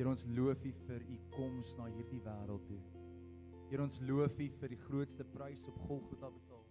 Here 0.00 0.08
ons 0.08 0.22
loof 0.32 0.62
U 0.64 0.70
vir 0.86 1.02
U 1.12 1.16
koms 1.34 1.74
na 1.76 1.84
hierdie 1.92 2.22
wêreld 2.24 2.62
toe. 2.64 2.78
Here 3.68 3.82
ons 3.84 3.98
loof 4.08 4.38
U 4.40 4.44
vir 4.62 4.72
die 4.72 4.78
grootste 4.80 5.26
prys 5.28 5.66
op 5.68 5.74
Golgotha 5.84 6.30
betaal. 6.32 6.62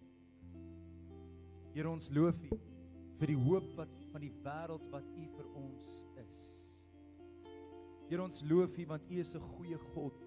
Here 1.76 1.92
ons 1.92 2.08
loof 2.10 2.40
U 2.48 2.56
vir 3.20 3.30
die 3.30 3.36
hoop 3.38 3.68
wat 3.76 3.92
van 4.10 4.24
die 4.24 4.32
wêreld 4.42 4.88
wat 4.90 5.06
U 5.14 5.26
vir 5.36 5.46
ons 5.60 5.92
is. 6.24 6.40
Here 8.08 8.24
ons 8.24 8.40
loof 8.50 8.74
U 8.82 8.86
want 8.90 9.06
U 9.06 9.20
is 9.22 9.30
'n 9.38 9.46
goeie 9.52 9.78
God 9.92 10.18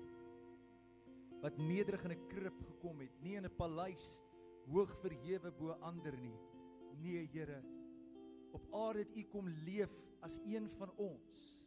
wat 1.42 1.58
nederig 1.60 2.06
in 2.08 2.16
'n 2.16 2.28
krib 2.32 2.56
gekom 2.70 3.02
het, 3.04 3.12
nie 3.20 3.36
in 3.36 3.44
'n 3.44 3.58
paleis 3.58 4.24
hoog 4.72 4.96
verhewe 5.04 5.52
bo 5.52 5.76
ander 5.92 6.16
nie. 6.22 6.40
Nee, 7.04 7.28
Here, 7.28 7.60
op 8.54 8.64
aarde 8.72 9.00
het 9.00 9.18
U 9.18 9.24
kom 9.24 9.50
leef 9.68 9.92
as 10.22 10.40
een 10.48 10.70
van 10.80 10.90
ons 10.96 11.63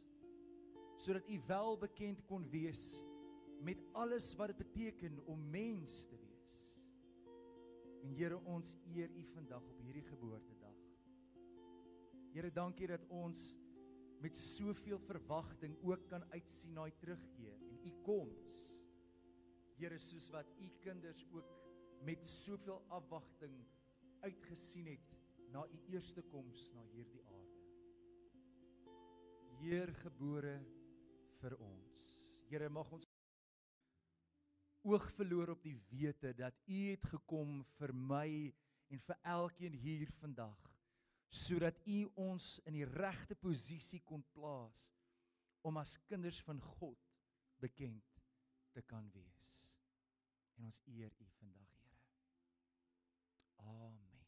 sodat 1.07 1.29
U 1.30 1.41
wel 1.46 1.77
bekend 1.79 2.25
kon 2.27 2.48
wees 2.50 3.04
met 3.62 3.79
alles 3.94 4.32
wat 4.35 4.50
dit 4.50 4.58
beteken 4.58 5.21
om 5.31 5.50
mens 5.50 6.00
te 6.11 6.18
wees. 6.18 6.57
En 8.03 8.14
Here, 8.18 8.39
ons 8.43 8.72
eer 8.90 9.11
U 9.14 9.22
vandag 9.34 9.62
op 9.71 9.79
hierdie 9.84 10.03
geboortedag. 10.08 10.75
Here, 12.34 12.50
dankie 12.50 12.90
dat 12.90 13.07
ons 13.08 13.54
met 14.21 14.36
soveel 14.36 14.98
verwagting 15.07 15.76
ook 15.86 16.08
kan 16.11 16.26
uitsien 16.34 16.75
na 16.75 16.89
U 16.90 16.95
terugkeer 16.98 17.54
en 17.70 17.79
U 17.86 17.95
koms. 18.03 18.50
Here, 19.79 19.98
soos 20.03 20.26
wat 20.34 20.50
U 20.59 20.70
kinders 20.82 21.23
ook 21.31 21.54
met 22.03 22.26
soveel 22.26 22.82
afwagting 22.89 23.61
uitgesien 24.26 24.90
het 24.90 25.14
na 25.54 25.62
U 25.70 25.84
eerste 25.95 26.26
koms 26.34 26.67
na 26.75 26.82
hierdie 26.96 27.23
aarde. 27.31 27.54
Heer 29.62 29.95
gebore 30.03 30.59
vir 31.40 31.57
ons. 31.63 32.05
Here 32.50 32.69
mag 32.72 32.91
ons 32.95 33.08
oog 34.87 35.09
verloor 35.17 35.56
op 35.56 35.65
die 35.67 35.77
wete 35.91 36.33
dat 36.39 36.55
U 36.70 36.81
het 36.92 37.06
gekom 37.11 37.61
vir 37.77 37.92
my 37.92 38.29
en 38.92 39.03
vir 39.03 39.19
elkeen 39.27 39.75
hier 39.75 40.11
vandag 40.20 40.62
sodat 41.37 41.79
U 41.91 42.05
ons 42.23 42.53
in 42.70 42.77
die 42.79 42.87
regte 42.87 43.34
posisie 43.34 43.98
kon 44.07 44.23
plaas 44.37 44.84
om 45.67 45.81
as 45.81 45.97
kinders 46.07 46.39
van 46.47 46.61
God 46.79 47.01
bekend 47.59 48.14
te 48.77 48.83
kan 48.87 49.09
wees. 49.11 49.48
En 50.57 50.69
ons 50.70 50.79
eer 50.87 51.11
U 51.11 51.27
vandag, 51.41 51.73
Here. 51.83 51.98
Amen. 53.67 54.23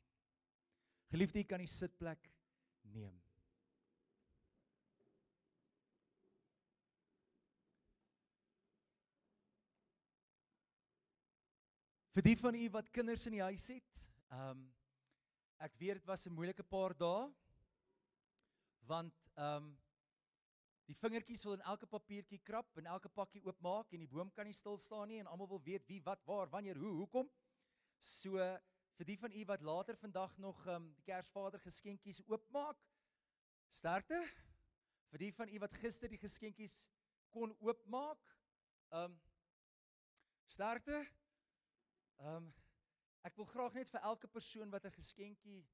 Geliefde, 1.13 1.41
jy 1.41 1.49
kan 1.49 1.63
die 1.63 1.71
sitplek 1.71 2.27
neem. 2.93 3.15
Vir 12.19 12.25
die 12.27 12.39
van 12.41 12.57
u 12.59 12.65
wat 12.75 12.89
kinders 12.91 13.29
in 13.29 13.37
die 13.37 13.45
huis 13.47 13.65
het, 13.71 13.91
ehm 14.35 14.49
um, 14.51 14.63
ek 15.63 15.77
weet 15.79 16.01
dit 16.01 16.07
was 16.07 16.27
'n 16.27 16.35
moeilike 16.35 16.65
paar 16.67 16.91
dae 17.03 17.29
want 18.91 19.15
ehm 19.37 19.69
um, 19.69 19.69
die 20.91 20.97
vingertjies 20.99 21.45
wil 21.47 21.55
in 21.55 21.63
elke 21.73 21.87
papiertjie 21.87 22.41
krap 22.49 22.81
en 22.83 22.89
elke 22.91 23.09
pakkie 23.09 23.43
oopmaak 23.47 23.95
en 23.95 24.03
die 24.03 24.11
boom 24.15 24.33
kan 24.35 24.51
nie 24.51 24.57
stil 24.61 24.79
staan 24.83 25.07
nie 25.09 25.21
en 25.21 25.31
almal 25.31 25.49
wil 25.53 25.63
weet 25.63 25.87
wie 25.87 26.01
wat 26.09 26.25
waar 26.31 26.51
wanneer 26.51 26.81
hoe 26.83 26.95
hoekom. 27.03 27.31
So 27.99 28.49
vir 28.97 29.07
die 29.13 29.19
van 29.19 29.33
u 29.33 29.45
wat 29.53 29.63
later 29.63 29.97
vandag 29.97 30.35
nog 30.39 30.67
ehm 30.67 30.75
um, 30.75 30.89
die 30.95 31.07
Kersvader 31.13 31.61
geskenkies 31.61 32.19
oopmaak, 32.27 32.83
sterkte. 33.69 34.19
Vir 35.13 35.19
die 35.19 35.31
van 35.39 35.55
u 35.55 35.59
wat 35.59 35.79
gister 35.85 36.11
die 36.11 36.19
geskenkies 36.27 36.91
kon 37.31 37.55
oopmaak, 37.61 38.35
ehm 38.91 39.05
um, 39.05 39.21
sterkte. 40.49 41.07
Ehm 42.19 42.37
um, 42.37 42.55
ek 43.27 43.37
wil 43.37 43.47
graag 43.51 43.75
net 43.75 43.91
vir 43.91 44.05
elke 44.09 44.29
persoon 44.29 44.71
wat 44.71 44.85
'n 44.87 44.95
geskenkie 44.95 45.67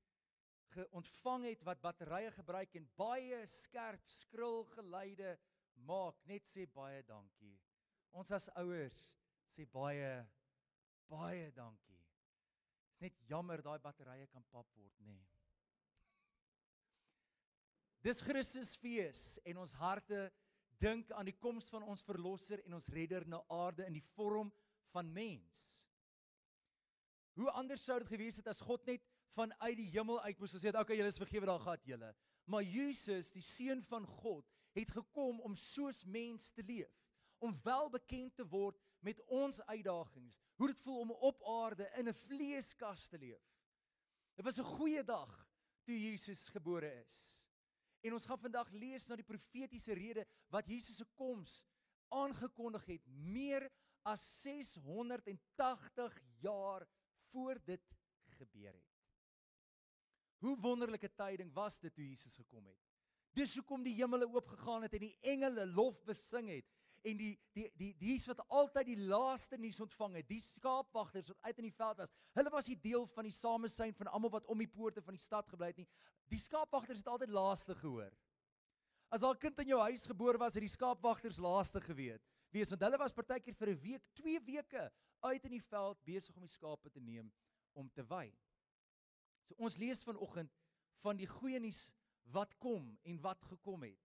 geontvang 0.74 1.44
het 1.44 1.62
wat 1.62 1.80
batterye 1.80 2.30
gebruik 2.34 2.74
en 2.74 2.88
baie 2.96 3.46
skerp 3.46 4.08
skril 4.10 4.64
geluide 4.64 5.38
maak, 5.74 6.18
net 6.26 6.46
sê 6.48 6.66
baie 6.66 7.02
dankie. 7.02 7.58
Ons 8.10 8.30
as 8.30 8.48
ouers 8.56 9.14
sê 9.50 9.66
baie 9.66 10.26
baie 11.10 11.50
dankie. 11.52 12.00
Dit's 12.88 13.00
net 13.00 13.20
jammer 13.28 13.62
daai 13.62 13.78
batterye 13.78 14.26
kan 14.26 14.44
pap 14.50 14.68
word, 14.74 14.98
nê. 15.00 15.12
Nee. 15.12 15.26
Dis 18.04 18.20
Christusfees 18.20 19.38
en 19.44 19.56
ons 19.56 19.72
harte 19.72 20.30
dink 20.80 21.10
aan 21.12 21.24
die 21.24 21.38
koms 21.38 21.70
van 21.72 21.82
ons 21.82 22.02
verlosser 22.04 22.60
en 22.66 22.74
ons 22.74 22.88
redder 22.92 23.24
na 23.28 23.40
aarde 23.48 23.86
in 23.86 23.96
die 23.96 24.04
vorm 24.14 24.52
van 24.92 25.12
mens. 25.12 25.83
Hoe 27.34 27.50
anders 27.50 27.84
sou 27.84 27.98
dit 27.98 28.08
gewees 28.08 28.36
het 28.36 28.48
as 28.48 28.62
God 28.62 28.84
net 28.86 29.02
vanuit 29.34 29.76
die 29.76 29.90
hemel 29.90 30.20
uit 30.22 30.38
moes 30.38 30.54
gesê 30.54 30.70
het, 30.70 30.78
"Oké, 30.78 30.94
julle 30.94 31.10
is 31.10 31.18
vergewe, 31.18 31.46
daar 31.46 31.60
gaan 31.60 31.80
julle." 31.82 32.14
Maar 32.44 32.62
Jesus, 32.62 33.32
die 33.32 33.42
seun 33.42 33.82
van 33.82 34.06
God, 34.06 34.46
het 34.72 34.90
gekom 34.90 35.40
om 35.40 35.56
soos 35.56 36.04
mens 36.04 36.50
te 36.50 36.62
leef, 36.62 36.92
om 37.38 37.60
wel 37.62 37.90
bekend 37.90 38.36
te 38.36 38.46
word 38.46 38.78
met 39.00 39.20
ons 39.26 39.60
uitdagings, 39.60 40.38
hoe 40.56 40.66
dit 40.66 40.80
voel 40.80 41.00
om 41.00 41.10
op 41.10 41.42
aarde 41.44 41.90
in 41.98 42.08
'n 42.08 42.14
vleeskas 42.14 43.08
te 43.08 43.18
leef. 43.18 43.42
Dit 44.34 44.44
was 44.44 44.58
'n 44.58 44.76
goeie 44.78 45.04
dag 45.04 45.48
toe 45.84 46.00
Jesus 46.00 46.48
gebore 46.48 47.04
is. 47.06 47.48
En 48.00 48.12
ons 48.12 48.26
gaan 48.26 48.38
vandag 48.38 48.70
lees 48.70 49.06
na 49.06 49.16
die 49.16 49.24
profetiese 49.24 49.92
rede 49.92 50.26
wat 50.48 50.68
Jesus 50.68 50.96
se 50.96 51.04
koms 51.16 51.64
aangekondig 52.08 52.84
het 52.86 53.06
meer 53.06 53.70
as 54.02 54.42
680 54.42 56.18
jaar 56.44 56.84
voor 57.34 57.58
dit 57.66 57.82
gebeur 58.38 58.72
het. 58.72 58.90
Hoe 60.44 60.56
wonderlike 60.60 61.10
tyding 61.16 61.52
was 61.56 61.80
dit 61.82 61.94
toe 61.94 62.06
Jesus 62.06 62.36
gekom 62.36 62.66
het. 62.68 62.78
Dis 63.34 63.56
hoekom 63.58 63.82
die 63.82 63.96
hemele 63.98 64.28
oop 64.30 64.48
gegaan 64.54 64.86
het 64.86 64.94
en 64.94 65.02
die 65.08 65.16
engele 65.34 65.66
lof 65.66 65.98
besing 66.06 66.52
het 66.52 66.68
en 67.04 67.18
die 67.18 67.32
die 67.56 67.66
die 67.76 67.90
dies 68.00 68.24
wat 68.30 68.40
altyd 68.46 68.88
die 68.92 69.06
laaste 69.10 69.58
nuus 69.60 69.80
ontvang 69.82 70.20
het, 70.20 70.28
die 70.28 70.40
skaapwagters 70.40 71.32
wat 71.32 71.48
uit 71.48 71.60
in 71.60 71.68
die 71.68 71.76
veld 71.76 72.00
was. 72.00 72.12
Hulle 72.38 72.52
was 72.54 72.68
nie 72.70 72.78
deel 72.80 73.08
van 73.16 73.28
die 73.28 73.34
samesyn 73.34 73.96
van 73.98 74.12
almal 74.14 74.32
wat 74.36 74.46
om 74.52 74.62
die 74.62 74.70
poorte 74.70 75.02
van 75.04 75.18
die 75.18 75.24
stad 75.24 75.50
gebly 75.50 75.72
het 75.72 75.82
nie. 75.82 75.88
Die 76.32 76.40
skaapwagters 76.40 77.02
het 77.02 77.10
altyd 77.10 77.34
laaste 77.34 77.76
gehoor. 77.80 78.14
As 79.10 79.22
'n 79.22 79.36
kind 79.38 79.58
in 79.60 79.74
jou 79.74 79.80
huis 79.80 80.06
gebore 80.06 80.38
was, 80.38 80.54
het 80.54 80.64
die 80.64 80.76
skaapwagters 80.76 81.36
laaste 81.36 81.80
geweet. 81.80 82.22
Wees 82.54 82.70
want 82.70 82.84
hulle 82.86 82.98
was 83.02 83.14
partykeer 83.14 83.56
vir 83.58 83.70
'n 83.72 83.80
week, 83.82 84.04
2 84.14 84.40
weke 84.46 84.84
uit 85.26 85.44
in 85.44 85.56
die 85.56 85.66
veld 85.68 85.98
besig 86.06 86.36
om 86.36 86.44
die 86.44 86.52
skape 86.52 86.90
te 86.90 87.00
neem 87.00 87.32
om 87.74 87.88
te 87.90 88.04
wei. 88.06 88.30
So 89.48 89.54
ons 89.58 89.78
lees 89.78 90.04
vanoggend 90.06 90.52
van 91.02 91.16
die 91.16 91.26
goeie 91.26 91.58
nuus 91.60 91.92
wat 92.32 92.54
kom 92.58 92.98
en 93.02 93.20
wat 93.20 93.42
gekom 93.42 93.82
het. 93.82 93.98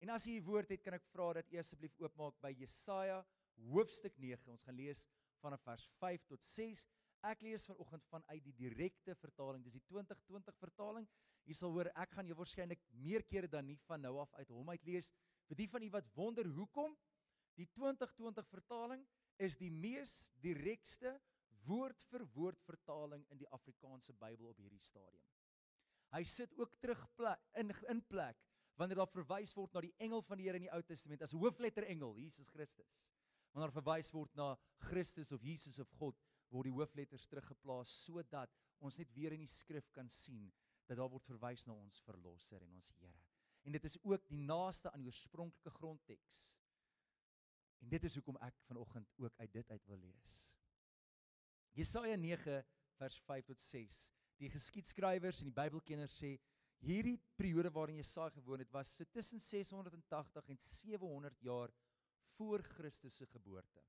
En 0.00 0.10
as 0.10 0.26
jy 0.26 0.38
'n 0.38 0.44
woord 0.44 0.68
het, 0.68 0.82
kan 0.82 0.94
ek 0.94 1.06
vra 1.14 1.32
dat 1.32 1.50
u 1.50 1.56
asseblief 1.56 1.94
oopmaak 1.98 2.34
by 2.42 2.52
Jesaja 2.52 3.24
hoofstuk 3.72 4.18
9. 4.18 4.50
Ons 4.52 4.62
gaan 4.62 4.76
lees 4.76 5.06
vanaf 5.40 5.62
vers 5.62 5.86
5 5.98 6.26
tot 6.26 6.42
6. 6.42 6.86
Ek 7.22 7.40
lees 7.40 7.64
vanoggend 7.64 8.04
vanuit 8.10 8.44
die 8.44 8.52
direkte 8.52 9.14
vertaling. 9.14 9.64
Dis 9.64 9.72
die 9.72 9.86
2020 9.88 10.56
vertaling. 10.58 11.08
Jy 11.44 11.54
sal 11.54 11.72
hoor 11.72 11.90
ek 11.94 12.10
gaan 12.10 12.26
jou 12.26 12.36
waarskynlik 12.36 12.80
meer 12.90 13.22
kere 13.22 13.48
dan 13.48 13.64
nie 13.66 13.78
van 13.86 14.00
nou 14.00 14.18
af 14.18 14.32
uit 14.34 14.48
hom 14.48 14.68
uit 14.68 14.84
lees. 14.84 15.14
Vir 15.48 15.56
die 15.56 15.68
van 15.68 15.82
u 15.82 15.90
wat 15.90 16.04
wonder 16.14 16.46
hoekom 16.46 16.96
die 17.58 17.66
2020 17.74 18.48
vertaling 18.50 19.04
is 19.42 19.56
die 19.58 19.70
mees 19.70 20.32
direkste 20.42 21.14
woord 21.66 22.02
vir 22.10 22.24
woord 22.34 22.60
vertaling 22.66 23.24
in 23.32 23.40
die 23.40 23.48
Afrikaanse 23.56 24.14
Bybel 24.20 24.50
op 24.50 24.60
hierdie 24.60 24.82
stadium. 24.82 25.24
Hy 26.14 26.22
sit 26.30 26.52
ook 26.60 26.76
terug 26.82 27.00
plek, 27.18 27.40
in 27.58 27.72
in 27.90 28.02
plek 28.06 28.38
wanneer 28.78 29.00
daar 29.02 29.10
verwys 29.10 29.54
word 29.54 29.74
na 29.74 29.84
die 29.84 29.94
engel 30.02 30.22
van 30.26 30.38
die 30.38 30.48
Here 30.48 30.58
in 30.58 30.66
die 30.66 30.74
Ou 30.74 30.82
Testament 30.86 31.22
as 31.22 31.34
hoofletter 31.34 31.86
engel 31.90 32.16
Jesus 32.18 32.50
Christus. 32.50 33.08
Wanneer 33.52 33.70
daar 33.70 33.82
verwys 33.82 34.10
word 34.14 34.34
na 34.38 34.54
Christus 34.90 35.30
of 35.32 35.42
Jesus 35.46 35.78
of 35.82 35.90
God 35.98 36.18
word 36.50 36.68
die 36.68 36.74
hoofletters 36.74 37.26
teruggeplaas 37.30 37.92
sodat 38.04 38.50
ons 38.84 38.98
net 38.98 39.10
weer 39.14 39.34
in 39.34 39.42
die 39.42 39.50
skrif 39.50 39.86
kan 39.94 40.10
sien 40.10 40.50
dat 40.88 40.98
daar 40.98 41.10
word 41.10 41.26
verwys 41.30 41.64
na 41.66 41.74
ons 41.78 42.02
verlosser 42.04 42.62
en 42.62 42.74
ons 42.74 42.90
Here. 42.98 43.24
En 43.64 43.72
dit 43.72 43.86
is 43.88 43.96
ook 44.02 44.26
die 44.28 44.42
naaste 44.42 44.90
aan 44.90 45.00
die 45.00 45.08
oorspronklike 45.08 45.72
grondteks 45.78 46.42
En 47.84 47.90
dit 47.92 48.04
is 48.08 48.14
hoekom 48.16 48.38
ek 48.40 48.56
vanoggend 48.64 49.10
ook 49.20 49.34
uit 49.36 49.52
dit 49.52 49.70
uit 49.70 49.86
wil 49.90 49.98
lees. 50.00 50.34
Jesaja 51.76 52.16
9 52.16 52.62
vers 52.96 53.18
5 53.26 53.50
tot 53.50 53.60
6. 53.60 53.98
Die 54.40 54.48
geskiedskrywers 54.48 55.42
en 55.42 55.50
die 55.50 55.56
Bybelkenners 55.58 56.14
sê 56.16 56.30
hierdie 56.84 57.18
periode 57.36 57.72
waarin 57.74 57.98
Jesaja 58.00 58.32
gewoon 58.38 58.62
het 58.64 58.72
was 58.72 58.94
so 58.96 59.04
tussen 59.12 59.40
680 59.40 60.48
en 60.48 60.60
700 60.62 61.44
jaar 61.44 61.74
voor 62.38 62.64
Christus 62.64 63.16
se 63.20 63.26
geboorte. 63.26 63.84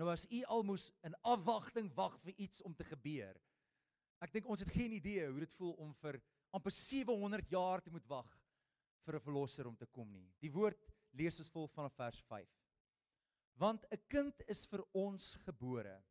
Nou 0.00 0.08
as 0.08 0.24
u 0.32 0.40
almoes 0.48 0.88
in 1.04 1.18
afwagting 1.20 1.92
wag 1.94 2.16
vir 2.24 2.32
iets 2.40 2.64
om 2.64 2.72
te 2.74 2.88
gebeur. 2.88 3.36
Ek 4.24 4.32
dink 4.32 4.48
ons 4.48 4.64
het 4.64 4.72
geen 4.72 4.96
idee 4.96 5.28
hoe 5.28 5.44
dit 5.44 5.58
voel 5.60 5.76
om 5.84 5.92
vir 6.00 6.16
amper 6.56 6.72
700 6.72 7.52
jaar 7.52 7.84
te 7.84 7.92
moet 7.92 8.08
wag 8.08 8.32
vir 9.04 9.16
'n 9.20 9.26
verlosser 9.28 9.68
om 9.68 9.76
te 9.76 9.86
kom 9.86 10.10
nie. 10.12 10.32
Die 10.40 10.52
woord 10.52 10.80
lees 11.12 11.38
ons 11.38 11.52
volg 11.52 11.70
vanaf 11.76 11.92
vers 11.92 12.24
5. 12.32 12.61
Want 13.62 13.84
'n 13.94 14.00
kind 14.08 14.42
is 14.50 14.66
vir 14.66 14.82
ons 14.92 15.34
gebore. 15.46 16.02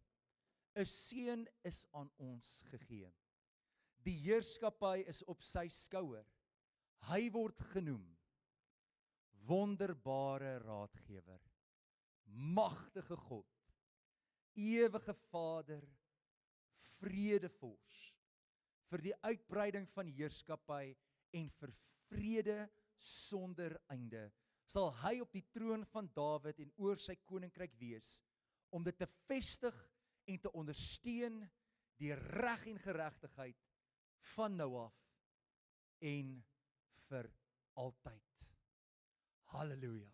'n 0.75 0.85
Seun 0.85 1.47
is 1.67 1.85
aan 1.91 2.11
ons 2.17 2.61
gegee. 2.71 3.11
Die 4.05 4.15
heerskappy 4.23 5.03
is 5.11 5.19
op 5.23 5.43
sy 5.43 5.67
skouer. 5.67 6.25
Hy 7.09 7.29
word 7.29 7.59
genoem 7.73 8.07
wonderbare 9.49 10.59
raadgewer, 10.63 11.41
magtige 12.55 13.17
God, 13.25 13.49
ewige 14.53 15.15
Vader, 15.31 15.83
vredevors 17.01 17.99
vir 18.91 19.03
die 19.07 19.15
uitbreiding 19.25 19.89
van 19.95 20.07
heerskappy 20.07 20.93
en 21.33 21.49
vir 21.59 21.73
vrede 22.07 22.59
sonder 22.95 23.75
einde 23.89 24.29
sal 24.71 24.91
hy 25.01 25.17
op 25.23 25.33
die 25.35 25.43
troon 25.51 25.83
van 25.91 26.07
Dawid 26.15 26.61
en 26.63 26.71
oor 26.79 26.99
sy 27.01 27.17
koninkryk 27.27 27.73
wees 27.79 28.21
om 28.71 28.85
dit 28.87 28.95
te 28.95 29.07
vestig 29.27 29.75
en 30.31 30.39
te 30.39 30.51
ondersteun 30.55 31.41
die 31.99 32.13
reg 32.15 32.63
en 32.71 32.79
geregtigheid 32.79 33.59
van 34.35 34.55
nou 34.55 34.69
af 34.85 34.95
en 36.01 36.37
vir 37.09 37.27
altyd. 37.81 38.47
Halleluja. 39.51 40.07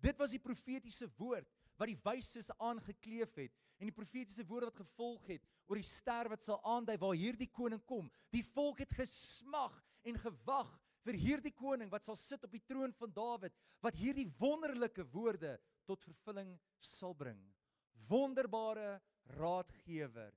Dit 0.00 0.18
was 0.20 0.32
die 0.32 0.42
profetiese 0.42 1.08
woord 1.18 1.48
wat 1.76 1.90
die 1.90 2.00
wyses 2.06 2.48
aangekleef 2.56 3.36
het 3.36 3.54
en 3.76 3.90
die 3.90 3.94
profetiese 3.94 4.46
woorde 4.48 4.70
wat 4.70 4.80
gevolg 4.86 5.28
het 5.34 5.44
oor 5.68 5.80
die 5.80 5.88
ster 5.88 6.30
wat 6.32 6.44
sal 6.44 6.62
aandui 6.64 6.96
waar 7.02 7.18
hierdie 7.18 7.50
koning 7.52 7.82
kom. 7.84 8.08
Die 8.32 8.44
volk 8.54 8.80
het 8.84 8.96
gesmag 8.96 9.76
en 10.06 10.16
gewag 10.22 10.72
vir 11.06 11.18
hierdie 11.22 11.54
koning 11.54 11.90
wat 11.92 12.06
sal 12.06 12.18
sit 12.18 12.42
op 12.46 12.52
die 12.52 12.64
troon 12.66 12.94
van 12.98 13.12
Dawid 13.14 13.54
wat 13.84 13.98
hierdie 13.98 14.26
wonderlike 14.40 15.06
woorde 15.12 15.54
tot 15.86 16.02
vervulling 16.02 16.56
sal 16.82 17.14
bring. 17.14 17.38
Wonderbare 18.10 18.98
raadgewer. 19.38 20.34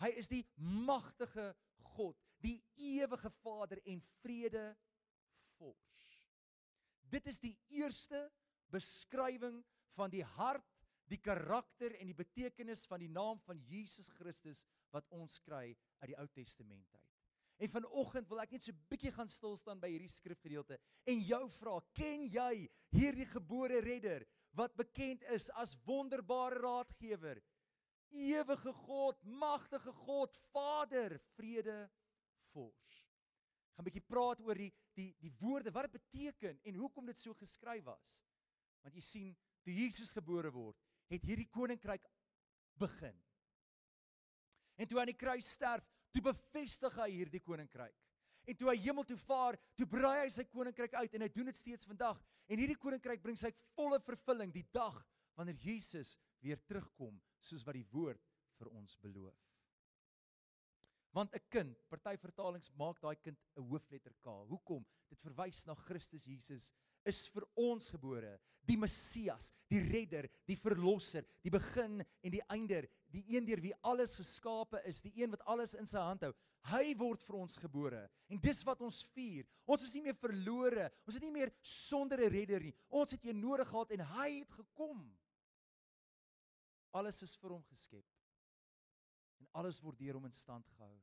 Hy 0.00 0.10
is 0.20 0.28
die 0.32 0.44
magtige 0.56 1.50
God, 1.94 2.16
die 2.40 2.58
ewige 2.80 3.32
Vader 3.40 3.80
en 3.88 4.00
vrede 4.20 4.70
vors. 5.58 6.04
Dit 7.10 7.26
is 7.28 7.40
die 7.42 7.56
eerste 7.80 8.22
beskrywing 8.72 9.58
van 9.96 10.12
die 10.12 10.24
hart, 10.36 10.66
die 11.10 11.18
karakter 11.18 11.96
en 11.98 12.06
die 12.06 12.16
betekenis 12.16 12.84
van 12.88 13.02
die 13.02 13.10
naam 13.10 13.40
van 13.44 13.58
Jesus 13.66 14.08
Christus 14.14 14.62
wat 14.94 15.08
ons 15.16 15.40
kry 15.42 15.72
uit 16.00 16.12
die 16.12 16.18
Ou 16.20 16.28
Testament 16.36 16.86
uit. 16.94 17.19
En 17.60 17.68
vanoggend 17.68 18.28
wil 18.28 18.40
ek 18.40 18.54
net 18.56 18.64
so 18.64 18.72
'n 18.72 18.86
bietjie 18.88 19.12
gaan 19.12 19.28
stil 19.28 19.56
staan 19.60 19.80
by 19.80 19.90
hierdie 19.92 20.08
skrifgedeelte 20.08 20.78
en 21.04 21.20
jou 21.20 21.42
vra, 21.58 21.80
ken 21.92 22.24
jy 22.24 22.68
hierdie 22.96 23.28
gebore 23.28 23.80
redder 23.84 24.24
wat 24.56 24.74
bekend 24.76 25.22
is 25.34 25.50
as 25.60 25.76
wonderbare 25.84 26.56
raadgewer, 26.58 27.42
ewige 28.10 28.72
God, 28.72 29.20
magtige 29.22 29.92
God, 29.92 30.36
Vader, 30.52 31.18
vrede 31.36 31.90
vors. 32.54 32.96
Ek 33.70 33.76
gaan 33.76 33.84
'n 33.84 33.90
bietjie 33.90 34.08
praat 34.08 34.40
oor 34.40 34.54
die 34.54 34.72
die 34.96 35.14
die 35.20 35.32
woorde 35.40 35.70
wat 35.70 35.92
dit 35.92 36.00
beteken 36.00 36.58
en 36.64 36.74
hoekom 36.74 37.06
dit 37.06 37.16
so 37.16 37.34
geskryf 37.34 37.84
was. 37.84 38.24
Want 38.82 38.94
jy 38.94 39.00
sien, 39.00 39.36
toe 39.62 39.72
Jesus 39.74 40.12
gebore 40.12 40.50
word, 40.50 40.76
het 41.08 41.22
hierdie 41.22 41.48
koninkryk 41.48 42.08
begin. 42.80 43.16
En 44.76 44.88
toe 44.88 45.00
aan 45.00 45.12
die 45.12 45.20
kruis 45.20 45.50
sterf, 45.50 45.84
toe 46.12 46.22
bevestig 46.22 46.96
hy 47.02 47.10
hierdie 47.10 47.42
koninkryk. 47.44 47.96
En 48.48 48.56
toe 48.56 48.70
hy 48.70 48.76
hemel 48.82 49.04
toe 49.06 49.18
vaar, 49.26 49.58
toe 49.76 49.86
brei 49.86 50.16
hy 50.24 50.30
sy 50.34 50.44
koninkryk 50.50 50.94
uit 50.94 51.14
en 51.14 51.26
hy 51.26 51.28
doen 51.34 51.50
dit 51.50 51.58
steeds 51.58 51.86
vandag. 51.86 52.18
En 52.50 52.58
hierdie 52.58 52.78
koninkryk 52.80 53.22
bring 53.22 53.38
sy 53.38 53.52
volle 53.76 54.00
vervulling 54.02 54.52
die 54.54 54.66
dag 54.74 54.96
wanneer 55.38 55.60
Jesus 55.62 56.16
weer 56.42 56.58
terugkom, 56.66 57.20
soos 57.38 57.62
wat 57.66 57.76
die 57.76 57.86
woord 57.92 58.22
vir 58.58 58.72
ons 58.74 58.96
beloof. 59.04 59.38
Want 61.12 61.34
'n 61.34 61.42
kind, 61.50 61.78
party 61.90 62.16
vertalings 62.16 62.70
maak 62.78 63.00
daai 63.00 63.16
kind 63.16 63.38
'n 63.56 63.66
hoofletter 63.70 64.14
K. 64.22 64.30
Hoekom? 64.50 64.86
Dit 65.08 65.18
verwys 65.20 65.66
na 65.66 65.74
Christus 65.74 66.24
Jesus 66.24 66.72
is 67.08 67.26
vir 67.32 67.46
ons 67.58 67.90
gebore, 67.92 68.38
die 68.68 68.76
Messias, 68.78 69.50
die 69.70 69.80
redder, 69.82 70.28
die 70.46 70.56
verlosser, 70.58 71.24
die 71.42 71.52
begin 71.52 72.00
en 72.02 72.32
die 72.32 72.42
einde, 72.52 72.84
die 73.10 73.24
een 73.34 73.46
deur 73.48 73.62
wie 73.64 73.74
alles 73.86 74.14
geskape 74.18 74.82
is, 74.86 75.00
die 75.02 75.12
een 75.18 75.32
wat 75.32 75.42
alles 75.50 75.74
in 75.78 75.88
sy 75.88 76.02
hand 76.04 76.26
hou. 76.26 76.32
Hy 76.70 76.92
word 77.00 77.24
vir 77.24 77.38
ons 77.40 77.56
gebore 77.58 78.02
en 78.28 78.40
dis 78.42 78.60
wat 78.68 78.82
ons 78.84 79.00
vier. 79.14 79.48
Ons 79.64 79.86
is 79.88 79.94
nie 79.96 80.04
meer 80.04 80.18
verlore, 80.20 80.90
ons 81.06 81.16
is 81.16 81.24
nie 81.24 81.32
meer 81.32 81.52
sonder 81.64 82.20
'n 82.20 82.30
redder 82.30 82.60
nie. 82.60 82.74
Ons 82.90 83.12
het 83.16 83.24
een 83.24 83.40
nodig 83.40 83.68
gehad 83.68 83.90
en 83.90 84.00
hy 84.00 84.28
het 84.40 84.52
gekom. 84.52 85.18
Alles 86.92 87.22
is 87.22 87.36
vir 87.36 87.50
hom 87.50 87.64
geskep. 87.64 88.04
En 89.40 89.48
alles 89.52 89.80
word 89.80 89.98
deur 89.98 90.14
hom 90.14 90.26
in 90.26 90.32
stand 90.32 90.66
gehou. 90.66 91.00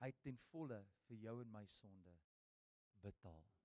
Hy 0.00 0.06
het 0.06 0.22
ten 0.22 0.38
volle 0.50 0.84
vir 1.06 1.16
jou 1.16 1.40
en 1.40 1.52
my 1.52 1.64
sonde 1.66 2.18
betaal. 3.00 3.55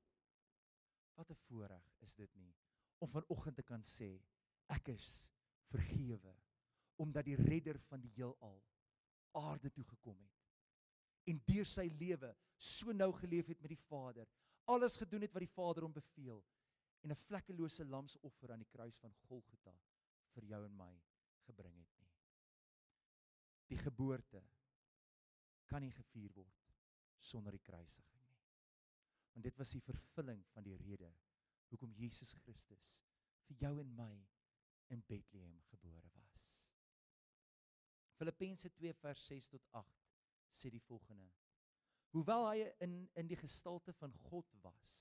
Wat 1.16 1.30
'n 1.30 1.42
voorreg 1.48 1.88
is 2.00 2.16
dit 2.16 2.36
nie 2.36 2.56
om 2.98 3.10
vanoggend 3.10 3.56
te 3.56 3.64
kan 3.64 3.84
sê 3.84 4.22
ek 4.66 4.88
is 4.88 5.32
vergewe 5.72 6.36
omdat 6.96 7.26
die 7.26 7.36
redder 7.36 7.80
van 7.80 8.02
die 8.02 8.14
heelal 8.16 8.64
aarde 9.32 9.72
toe 9.72 9.84
gekom 9.84 10.20
het 10.22 10.42
en 11.32 11.42
deur 11.46 11.66
sy 11.66 11.88
lewe 12.00 12.36
so 12.58 12.92
nou 12.92 13.12
geleef 13.14 13.48
het 13.48 13.62
met 13.62 13.74
die 13.74 13.84
Vader 13.88 14.30
alles 14.74 14.98
gedoen 14.98 15.22
het 15.26 15.34
wat 15.34 15.46
die 15.46 15.56
Vader 15.56 15.84
hom 15.84 15.94
beveel 15.94 16.44
en 17.02 17.12
'n 17.12 17.24
vlekkelose 17.26 17.86
lamsoffer 17.86 18.52
aan 18.52 18.64
die 18.64 18.74
kruis 18.74 18.98
van 18.98 19.16
Golgotha 19.28 19.76
vir 20.36 20.46
jou 20.54 20.66
en 20.66 20.78
my 20.78 20.94
gebring 21.48 21.78
het 21.78 21.98
nie. 22.00 22.12
Die 23.68 23.78
geboorte 23.78 24.44
kan 25.66 25.82
nie 25.82 25.92
gevier 25.92 26.34
word 26.36 26.74
sonder 27.18 27.52
die 27.52 27.66
kruisiging 27.70 28.21
want 29.34 29.46
dit 29.48 29.58
was 29.58 29.72
die 29.76 29.84
vervulling 29.86 30.44
van 30.54 30.66
die 30.66 30.78
rede 30.78 31.12
hoekom 31.72 31.94
Jesus 31.96 32.34
Christus 32.44 32.90
vir 33.48 33.64
jou 33.66 33.74
en 33.80 33.92
my 33.96 34.12
in 34.92 35.04
Bethlehem 35.08 35.60
gebore 35.70 36.10
was. 36.18 36.42
Filippense 38.20 38.70
2 38.76 38.94
vers 39.00 39.24
6 39.28 39.48
tot 39.54 39.68
8 39.80 40.10
sê 40.52 40.70
die 40.70 40.84
volgende: 40.84 41.30
Hoewel 42.12 42.48
hy 42.50 42.68
in 42.84 42.98
in 43.16 43.30
die 43.32 43.40
gestalte 43.40 43.94
van 44.02 44.14
God 44.28 44.52
was, 44.66 44.96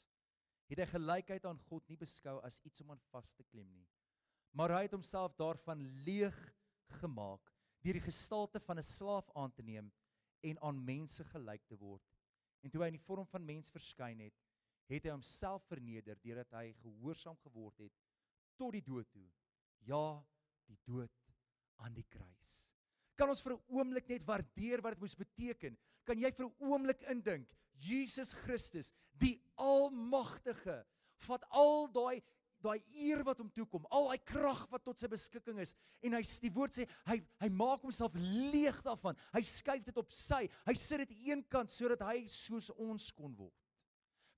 het 0.71 0.79
hy 0.79 0.87
gelykheid 0.93 1.47
aan 1.51 1.59
God 1.67 1.89
nie 1.91 1.99
beskou 1.99 2.39
as 2.47 2.61
iets 2.65 2.85
om 2.85 2.95
aan 2.95 3.03
vas 3.11 3.35
te 3.35 3.47
klem 3.51 3.67
nie, 3.75 3.89
maar 4.55 4.77
hy 4.77 4.85
het 4.87 4.95
homself 4.95 5.35
daarvan 5.39 5.83
leeg 6.07 6.39
gemaak 7.01 7.51
deur 7.83 7.97
die 7.97 8.07
gestalte 8.07 8.61
van 8.61 8.79
'n 8.79 8.87
slaaf 8.87 9.31
aan 9.35 9.53
te 9.53 9.63
neem 9.63 9.91
en 10.47 10.63
aan 10.63 10.85
mense 10.85 11.25
gelyk 11.33 11.67
te 11.67 11.77
word 11.77 12.10
En 12.63 12.71
toe 12.71 12.83
hy 12.83 12.91
in 12.93 12.99
die 12.99 13.07
vorm 13.07 13.27
van 13.27 13.45
mens 13.45 13.71
verskyn 13.73 14.21
het, 14.27 14.37
het 14.91 15.07
hy 15.07 15.13
homself 15.15 15.65
verneder 15.71 16.19
deurdat 16.21 16.53
hy 16.59 16.73
gehoorsaam 16.83 17.39
geword 17.45 17.79
het 17.87 17.95
tot 18.59 18.75
die 18.77 18.85
dood 18.85 19.09
toe. 19.15 19.27
Ja, 19.89 20.21
die 20.69 20.79
dood 20.85 21.15
aan 21.81 21.95
die 21.97 22.07
kruis. 22.11 22.57
Kan 23.17 23.31
ons 23.33 23.43
vir 23.45 23.55
'n 23.55 23.65
oomblik 23.77 24.09
net 24.09 24.25
waardeer 24.25 24.83
wat 24.83 24.93
dit 24.95 25.01
moes 25.01 25.15
beteken? 25.15 25.77
Kan 26.05 26.19
jy 26.19 26.31
vir 26.33 26.47
'n 26.47 26.57
oomblik 26.59 27.03
indink 27.03 27.49
Jesus 27.81 28.33
Christus, 28.33 28.93
die 29.13 29.41
almagtige, 29.57 30.85
vat 31.27 31.45
al 31.51 31.89
daai 31.93 32.23
daai 32.63 32.81
eer 32.93 33.23
wat 33.25 33.39
hom 33.41 33.51
toekom, 33.55 33.87
al 33.91 34.11
daai 34.11 34.21
krag 34.27 34.67
wat 34.73 34.85
tot 34.85 35.01
sy 35.01 35.09
beskikking 35.11 35.61
is 35.63 35.75
en 36.05 36.17
hy 36.17 36.21
die 36.43 36.53
woord 36.55 36.75
sê 36.77 36.87
hy 37.09 37.19
hy 37.43 37.49
maak 37.55 37.85
homself 37.87 38.15
leeg 38.17 38.79
daarvan. 38.87 39.19
Hy 39.35 39.43
skuif 39.49 39.85
dit 39.87 40.01
op 40.01 40.13
sy. 40.15 40.47
Hy 40.67 40.75
sit 40.79 41.05
dit 41.05 41.31
eenkant 41.31 41.73
sodat 41.73 42.05
hy 42.09 42.25
soos 42.31 42.71
ons 42.77 43.11
kon 43.17 43.33
word. 43.39 43.57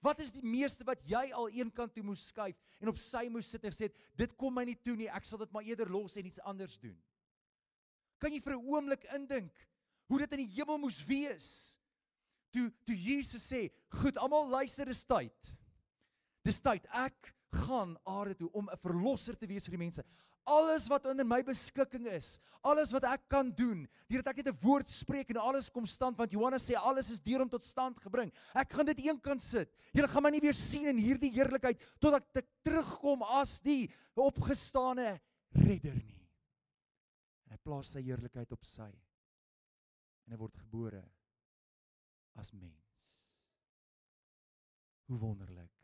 Wat 0.03 0.19
is 0.23 0.33
die 0.35 0.43
meeste 0.43 0.87
wat 0.87 1.03
jy 1.07 1.29
al 1.31 1.51
eenkant 1.55 1.95
toe 1.95 2.03
moes 2.03 2.25
skuif 2.33 2.59
en 2.83 2.91
op 2.91 2.99
sy 2.99 3.29
moes 3.31 3.51
sit 3.55 3.65
en 3.69 3.75
sê 3.75 3.91
dit 4.19 4.37
kom 4.39 4.55
my 4.55 4.65
nie 4.67 4.79
toe 4.79 4.97
nie. 4.99 5.11
Ek 5.11 5.27
sal 5.27 5.43
dit 5.45 5.53
maar 5.55 5.67
eerder 5.67 5.91
los 5.91 6.19
en 6.19 6.27
iets 6.27 6.43
anders 6.43 6.79
doen. 6.83 6.97
Kan 8.19 8.35
jy 8.35 8.41
vir 8.43 8.55
'n 8.55 8.67
oomblik 8.67 9.07
indink 9.15 9.53
hoe 10.09 10.19
dit 10.19 10.33
in 10.33 10.43
die 10.47 10.55
hemel 10.59 10.79
moes 10.79 10.99
wees? 11.07 11.79
Toe 12.53 12.71
toe 12.85 12.97
Jesus 12.97 13.47
sê, 13.51 13.71
"Goed, 13.89 14.17
almal 14.17 14.49
luister, 14.49 14.85
dis 14.85 15.05
tyd." 15.05 15.57
Dis 16.45 16.61
tyd. 16.61 16.87
Ek 16.93 17.35
gaan 17.53 17.97
aarde 18.09 18.35
toe 18.35 18.51
om 18.53 18.69
'n 18.71 18.81
verlosser 18.81 19.37
te 19.37 19.47
wees 19.47 19.65
vir 19.65 19.77
die 19.77 19.85
mense. 19.85 20.05
Alles 20.45 20.89
wat 20.89 21.05
in 21.07 21.27
my 21.29 21.43
beskikking 21.43 22.07
is, 22.07 22.41
alles 22.63 22.91
wat 22.93 23.05
ek 23.05 23.29
kan 23.29 23.53
doen, 23.55 23.89
deurdat 24.09 24.33
ek 24.33 24.45
net 24.45 24.55
'n 24.55 24.61
woord 24.63 24.89
spreek 24.89 25.31
en 25.31 25.37
alles 25.37 25.71
kom 25.71 25.87
stand 25.87 26.19
want 26.19 26.33
Johannes 26.33 26.69
sê 26.69 26.75
alles 26.75 27.11
is 27.11 27.21
deur 27.21 27.41
hom 27.41 27.49
tot 27.49 27.63
stand 27.63 28.01
gebring. 28.01 28.33
Ek 28.55 28.73
gaan 28.73 28.87
dit 28.87 28.99
eenkant 28.99 29.41
sit. 29.41 29.71
Julle 29.93 30.09
gaan 30.09 30.23
my 30.23 30.31
nie 30.31 30.41
weer 30.41 30.55
sien 30.55 30.87
in 30.87 30.99
hierdie 30.99 31.31
heerlikheid 31.31 31.79
totdat 32.01 32.37
ek 32.37 32.49
terugkom 32.65 33.23
as 33.23 33.61
die 33.61 33.91
opgestane 34.17 35.21
redder 35.55 35.95
nie. 35.95 36.29
En 37.47 37.53
hy 37.53 37.59
plaas 37.59 37.93
sy 37.93 38.03
heerlikheid 38.03 38.53
op 38.53 38.65
sy 38.65 38.91
en 40.27 40.33
hy 40.33 40.37
word 40.37 40.57
gebore 40.57 41.05
as 42.35 42.53
mens. 42.53 43.29
Hoe 45.07 45.19
wonderlik 45.19 45.82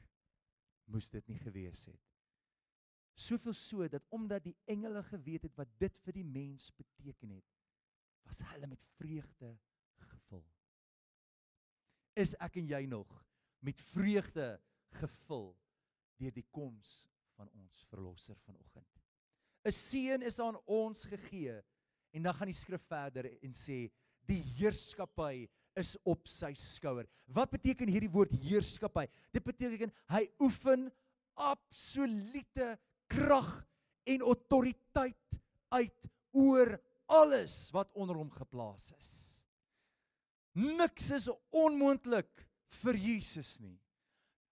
moes 0.89 1.11
dit 1.13 1.27
nie 1.29 1.39
gewees 1.41 1.85
het. 1.91 2.05
Soveel 3.19 3.55
so 3.57 3.89
dat 3.91 4.05
omdat 4.15 4.45
die 4.45 4.57
engele 4.71 5.03
geweet 5.03 5.49
het 5.49 5.57
wat 5.59 5.71
dit 5.81 5.99
vir 6.05 6.21
die 6.21 6.27
mens 6.27 6.69
beteken 6.79 7.35
het, 7.35 7.57
was 8.29 8.43
hulle 8.53 8.69
met 8.71 8.85
vreugde 8.99 9.55
gevul. 10.11 10.45
Is 12.19 12.35
ek 12.43 12.61
en 12.61 12.71
jy 12.71 12.85
nog 12.91 13.11
met 13.65 13.81
vreugde 13.91 14.53
gevul 15.01 15.51
deur 16.19 16.35
die 16.35 16.47
koms 16.55 17.09
van 17.39 17.51
ons 17.59 17.83
verlosser 17.91 18.39
vanoggend? 18.47 18.87
'n 19.67 19.75
Seun 19.75 20.23
is 20.23 20.39
aan 20.41 20.59
ons 20.67 21.05
gegee 21.05 21.59
en 22.15 22.23
dan 22.23 22.35
gaan 22.35 22.51
die 22.51 22.57
skrif 22.57 22.85
verder 22.89 23.27
en 23.43 23.53
sê 23.53 23.89
die 24.29 24.41
heerskappy 24.57 25.49
is 25.77 25.97
op 26.09 26.29
sy 26.31 26.53
skouer. 26.59 27.07
Wat 27.27 27.51
beteken 27.53 27.91
hierdie 27.91 28.13
woord 28.13 28.33
heerskappy? 28.43 29.07
Dit 29.35 29.45
beteken 29.45 29.93
hy 30.13 30.25
oefen 30.43 30.89
absolute 31.39 32.75
krag 33.11 33.51
en 34.09 34.25
autoriteit 34.27 35.41
uit 35.75 36.09
oor 36.37 36.75
alles 37.09 37.69
wat 37.73 37.93
onder 37.97 38.19
hom 38.19 38.31
geplaas 38.33 38.91
is. 38.97 39.11
Niks 40.59 41.11
is 41.15 41.29
onmoontlik 41.55 42.31
vir 42.83 42.99
Jesus 42.99 43.59
nie. 43.63 43.77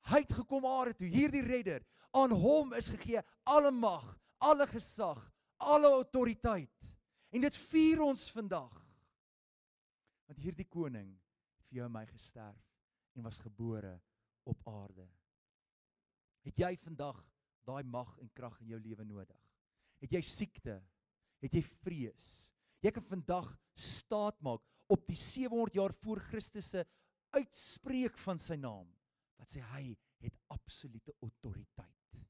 Hy 0.06 0.23
het 0.23 0.37
gekom 0.38 0.66
aarde 0.68 0.94
toe, 0.94 1.08
hierdie 1.11 1.42
redder, 1.42 1.82
aan 2.14 2.32
hom 2.32 2.73
is 2.78 2.88
gegee 2.92 3.20
alle 3.44 3.73
mag, 3.75 4.04
alle 4.38 4.68
gesag, 4.70 5.18
alle 5.58 5.90
autoriteit. 5.90 6.92
En 7.35 7.42
dit 7.42 7.58
vier 7.73 8.04
ons 8.06 8.28
vandag 8.32 8.85
want 10.26 10.42
hierdie 10.42 10.68
koning 10.68 11.12
het 11.56 11.68
vir 11.71 11.80
jou 11.80 11.87
en 11.87 11.95
my 11.95 12.04
gesterf 12.11 12.66
en 13.16 13.26
was 13.26 13.40
gebore 13.42 13.95
op 14.47 14.68
aarde. 14.68 15.06
Het 16.47 16.62
jy 16.66 16.73
vandag 16.83 17.18
daai 17.66 17.83
mag 17.87 18.12
en 18.23 18.30
krag 18.35 18.59
in 18.62 18.75
jou 18.75 18.80
lewe 18.83 19.06
nodig? 19.06 19.40
Het 20.02 20.18
jy 20.18 20.23
siekte? 20.23 20.76
Het 21.42 21.59
jy 21.59 21.62
vrees? 21.83 22.28
Jy 22.85 22.92
kan 22.95 23.06
vandag 23.09 23.49
staat 23.76 24.38
maak 24.45 24.62
op 24.92 25.06
die 25.09 25.18
700 25.18 25.75
jaar 25.75 25.95
voor 26.04 26.21
Christus 26.28 26.71
se 26.71 26.85
uitspreek 27.35 28.18
van 28.23 28.38
sy 28.40 28.59
naam 28.61 28.87
wat 29.37 29.50
sê 29.52 29.62
hy 29.75 29.90
het 30.23 30.37
absolute 30.52 31.12
autoriteit. 31.25 32.21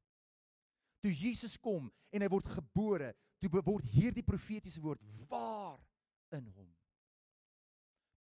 Toe 1.04 1.12
Jesus 1.12 1.54
kom 1.62 1.90
en 2.10 2.24
hy 2.24 2.30
word 2.32 2.48
gebore, 2.56 3.12
toe 3.38 3.50
word 3.60 3.86
hierdie 3.92 4.24
profetiese 4.26 4.82
woord 4.82 5.02
waar 5.30 5.78
in 6.34 6.48
hom. 6.56 6.72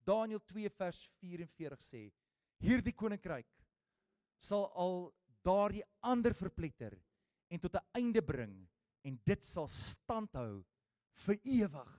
Daniël 0.06 0.42
2 0.46 0.70
vers 0.78 1.02
44 1.20 1.82
sê: 1.82 2.04
Hierdie 2.62 2.94
koninkryk 2.94 3.50
sal 4.38 4.68
al 4.78 5.10
daardie 5.46 5.84
ander 6.06 6.36
verpletter 6.38 6.96
en 7.50 7.60
tot 7.60 7.76
'n 7.76 7.86
einde 8.00 8.22
bring 8.22 8.56
en 9.04 9.20
dit 9.26 9.44
sal 9.44 9.68
standhou 9.68 10.64
vir 11.26 11.40
ewig. 11.44 11.92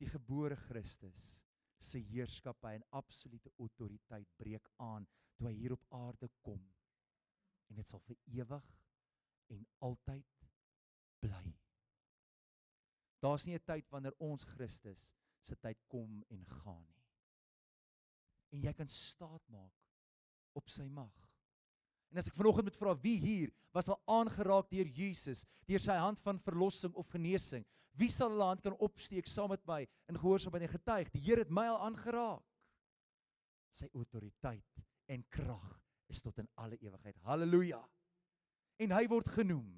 Die 0.00 0.08
gebore 0.08 0.56
Christus 0.56 1.42
se 1.78 1.98
heerskappy 1.98 2.74
en 2.74 2.86
absolute 2.90 3.50
autoriteit 3.58 4.28
breek 4.36 4.68
aan 4.76 5.06
toe 5.36 5.48
hy 5.48 5.54
hier 5.54 5.72
op 5.72 5.84
aarde 5.90 6.28
kom. 6.42 6.60
En 7.68 7.76
dit 7.76 7.86
sal 7.86 8.00
vir 8.00 8.16
ewig 8.40 8.70
en 9.54 9.66
altyd 9.80 10.48
bly. 11.20 11.44
Daar's 13.20 13.46
nie 13.46 13.54
'n 13.54 13.64
tyd 13.64 13.90
wanneer 13.90 14.14
ons 14.18 14.44
Christus 14.44 15.14
se 15.44 15.56
tyd 15.60 15.80
kom 15.92 16.22
en 16.32 16.44
gaan 16.62 16.82
nie. 16.82 17.04
En 18.54 18.64
jy 18.64 18.72
kan 18.76 18.90
staat 18.90 19.42
maak 19.52 20.56
op 20.58 20.70
sy 20.70 20.86
mag. 20.88 21.12
En 22.12 22.20
as 22.22 22.28
ek 22.30 22.36
vanoggend 22.38 22.68
moet 22.68 22.78
vra 22.78 22.94
wie 23.02 23.16
hier 23.18 23.52
was 23.74 23.88
al 23.90 23.98
aangeraak 24.20 24.68
deur 24.70 24.90
Jesus, 24.94 25.42
deur 25.66 25.82
sy 25.82 25.96
hand 25.98 26.20
van 26.22 26.38
verlossing 26.38 26.94
of 26.94 27.10
genesing, 27.10 27.64
wie 27.98 28.10
sal 28.10 28.32
hulle 28.34 28.46
hand 28.46 28.62
kan 28.62 28.76
opsteek 28.82 29.26
saam 29.30 29.52
met 29.54 29.62
my 29.66 29.80
in 30.10 30.18
gehoorsaamheid 30.18 30.66
en 30.66 30.72
getuig? 30.72 31.10
Die 31.14 31.22
Here 31.26 31.44
het 31.44 31.52
my 31.54 31.66
al 31.70 31.80
aangeraak. 31.88 32.42
Sy 33.74 33.90
autoriteit 33.94 34.84
en 35.10 35.24
krag 35.34 35.68
is 36.10 36.22
tot 36.22 36.38
in 36.42 36.48
alle 36.60 36.78
ewigheid. 36.78 37.18
Halleluja. 37.26 37.80
En 38.82 38.94
hy 38.94 39.04
word 39.10 39.30
genoem. 39.34 39.68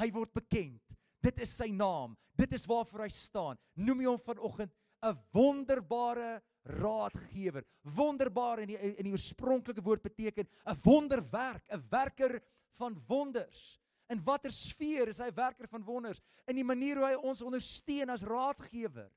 Hy 0.00 0.08
word 0.12 0.32
bekend. 0.36 0.96
Dit 1.24 1.40
is 1.44 1.52
sy 1.56 1.68
naam. 1.72 2.16
Dit 2.36 2.52
is 2.56 2.66
waarvoor 2.68 3.06
hy 3.06 3.12
staan. 3.12 3.60
Noem 3.80 4.04
hom 4.10 4.20
vanoggend 4.24 4.72
'n 5.06 5.18
wonderbare 5.32 6.42
raadgewer. 6.66 7.64
Wonderbaar 7.94 8.60
in 8.64 8.72
die 8.72 8.78
in 8.78 9.06
die 9.06 9.14
oorspronklike 9.14 9.82
woord 9.82 10.02
beteken 10.02 10.48
'n 10.66 10.78
wonderwerk, 10.82 11.64
'n 11.70 11.84
werker 11.90 12.40
van 12.76 13.02
wonders. 13.06 13.80
In 14.08 14.22
watter 14.22 14.52
sfeer 14.52 15.08
is 15.08 15.18
hy 15.18 15.30
werker 15.34 15.68
van 15.68 15.84
wonders? 15.84 16.20
In 16.46 16.56
die 16.56 16.64
manier 16.64 16.96
hoe 16.96 17.06
hy 17.06 17.14
ons 17.14 17.42
ondersteun 17.42 18.10
as 18.10 18.22
raadgewer. 18.22 19.10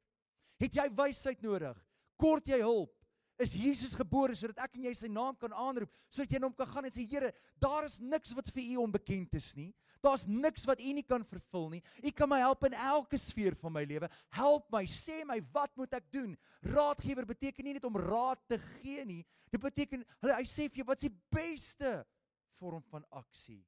Het 0.57 0.73
jy 0.73 0.89
wysheid 0.95 1.41
nodig? 1.41 1.77
Kort 2.17 2.47
jy 2.47 2.59
hulp? 2.59 2.95
Is 3.39 3.53
Jesus 3.55 3.95
gebore 3.95 4.35
sodat 4.35 4.57
ek 4.65 4.73
en 4.75 4.89
jy 4.89 4.95
sy 4.99 5.07
naam 5.07 5.37
kan 5.39 5.53
aanroep, 5.55 5.91
sodat 6.11 6.33
jy 6.35 6.41
na 6.41 6.49
hom 6.49 6.55
kan 6.57 6.67
gaan 6.67 6.89
en 6.89 6.91
sê 6.91 7.05
Here, 7.07 7.31
daar 7.61 7.87
is 7.87 8.01
niks 8.03 8.33
wat 8.35 8.51
vir 8.51 8.73
u 8.73 8.81
onbekend 8.83 9.37
is 9.39 9.53
nie. 9.55 9.71
Daar's 10.03 10.25
niks 10.27 10.63
wat 10.67 10.79
U 10.79 10.91
nie 10.95 11.03
kan 11.03 11.25
vervul 11.27 11.67
nie. 11.73 11.81
U 12.07 12.11
kan 12.15 12.29
my 12.31 12.39
help 12.39 12.63
in 12.67 12.75
elke 12.75 13.19
sfeer 13.19 13.55
van 13.59 13.73
my 13.75 13.83
lewe. 13.87 14.07
Help 14.31 14.69
my, 14.71 14.85
sê 14.87 15.25
my 15.27 15.41
wat 15.51 15.73
moet 15.79 15.97
ek 15.97 16.07
doen? 16.13 16.37
Raadgewer 16.63 17.27
beteken 17.27 17.67
nie 17.67 17.75
net 17.75 17.87
om 17.87 17.99
raad 17.99 18.39
te 18.47 18.59
gee 18.79 19.03
nie. 19.07 19.23
Dit 19.51 19.59
beteken 19.63 20.05
hy, 20.23 20.31
hy 20.37 20.45
sê 20.47 20.69
vir 20.69 20.83
jou 20.83 20.87
wat's 20.87 21.03
die 21.03 21.15
beste 21.33 21.97
vorm 22.59 22.83
van 22.91 23.03
aksie. 23.19 23.59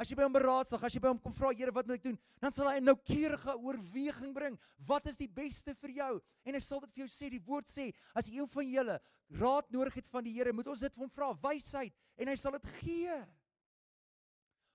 As 0.00 0.08
jy 0.08 0.16
by 0.16 0.24
hom 0.24 0.32
beraadsig, 0.32 0.80
as 0.80 0.94
jy 0.96 1.02
by 1.04 1.10
hom 1.12 1.18
kom 1.20 1.34
vra 1.36 1.50
Here 1.52 1.74
wat 1.76 1.88
moet 1.88 1.98
ek 1.98 2.06
doen, 2.06 2.18
dan 2.40 2.54
sal 2.56 2.70
hy 2.70 2.78
'n 2.80 2.88
noukeurige 2.88 3.52
oorweging 3.60 4.32
bring. 4.32 4.56
Wat 4.88 5.06
is 5.06 5.18
die 5.20 5.28
beste 5.28 5.74
vir 5.74 5.90
jou? 5.90 6.12
En 6.44 6.54
hy 6.54 6.60
sal 6.60 6.80
dit 6.80 6.94
vir 6.94 7.04
jou 7.04 7.10
sê. 7.12 7.28
Die 7.28 7.44
woord 7.44 7.68
sê, 7.68 7.92
as 8.14 8.30
een 8.32 8.48
van 8.48 8.64
julle 8.64 9.00
raad 9.28 9.70
nodig 9.70 9.94
het 9.94 10.08
van 10.08 10.24
die 10.24 10.32
Here, 10.32 10.52
moet 10.52 10.66
ons 10.66 10.80
dit 10.80 10.94
vir 10.94 11.04
hom 11.04 11.10
vra, 11.10 11.32
wysheid, 11.34 11.92
en 12.16 12.28
hy 12.28 12.36
sal 12.36 12.52
dit 12.52 12.66
gee. 12.80 13.26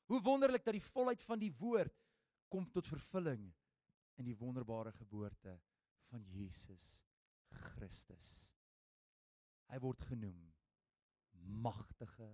Hoe 0.05 0.21
wonderlik 0.21 0.63
dat 0.63 0.77
die 0.77 0.89
volheid 0.93 1.21
van 1.21 1.39
die 1.39 1.51
woord 1.51 1.93
kom 2.49 2.69
tot 2.71 2.87
vervulling 2.87 3.49
in 4.19 4.25
die 4.29 4.37
wonderbare 4.37 4.93
geboorte 4.95 5.57
van 6.11 6.23
Jesus 6.29 7.03
Christus. 7.73 8.53
Hy 9.71 9.79
word 9.81 10.05
genoem 10.11 10.37
magtige 11.65 12.29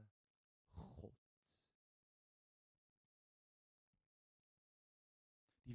God. 0.76 1.21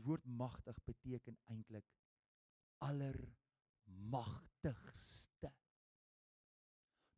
Woord 0.06 0.24
magtig 0.24 0.78
beteken 0.86 1.38
eintlik 1.52 1.86
allermagtigste. 2.84 5.50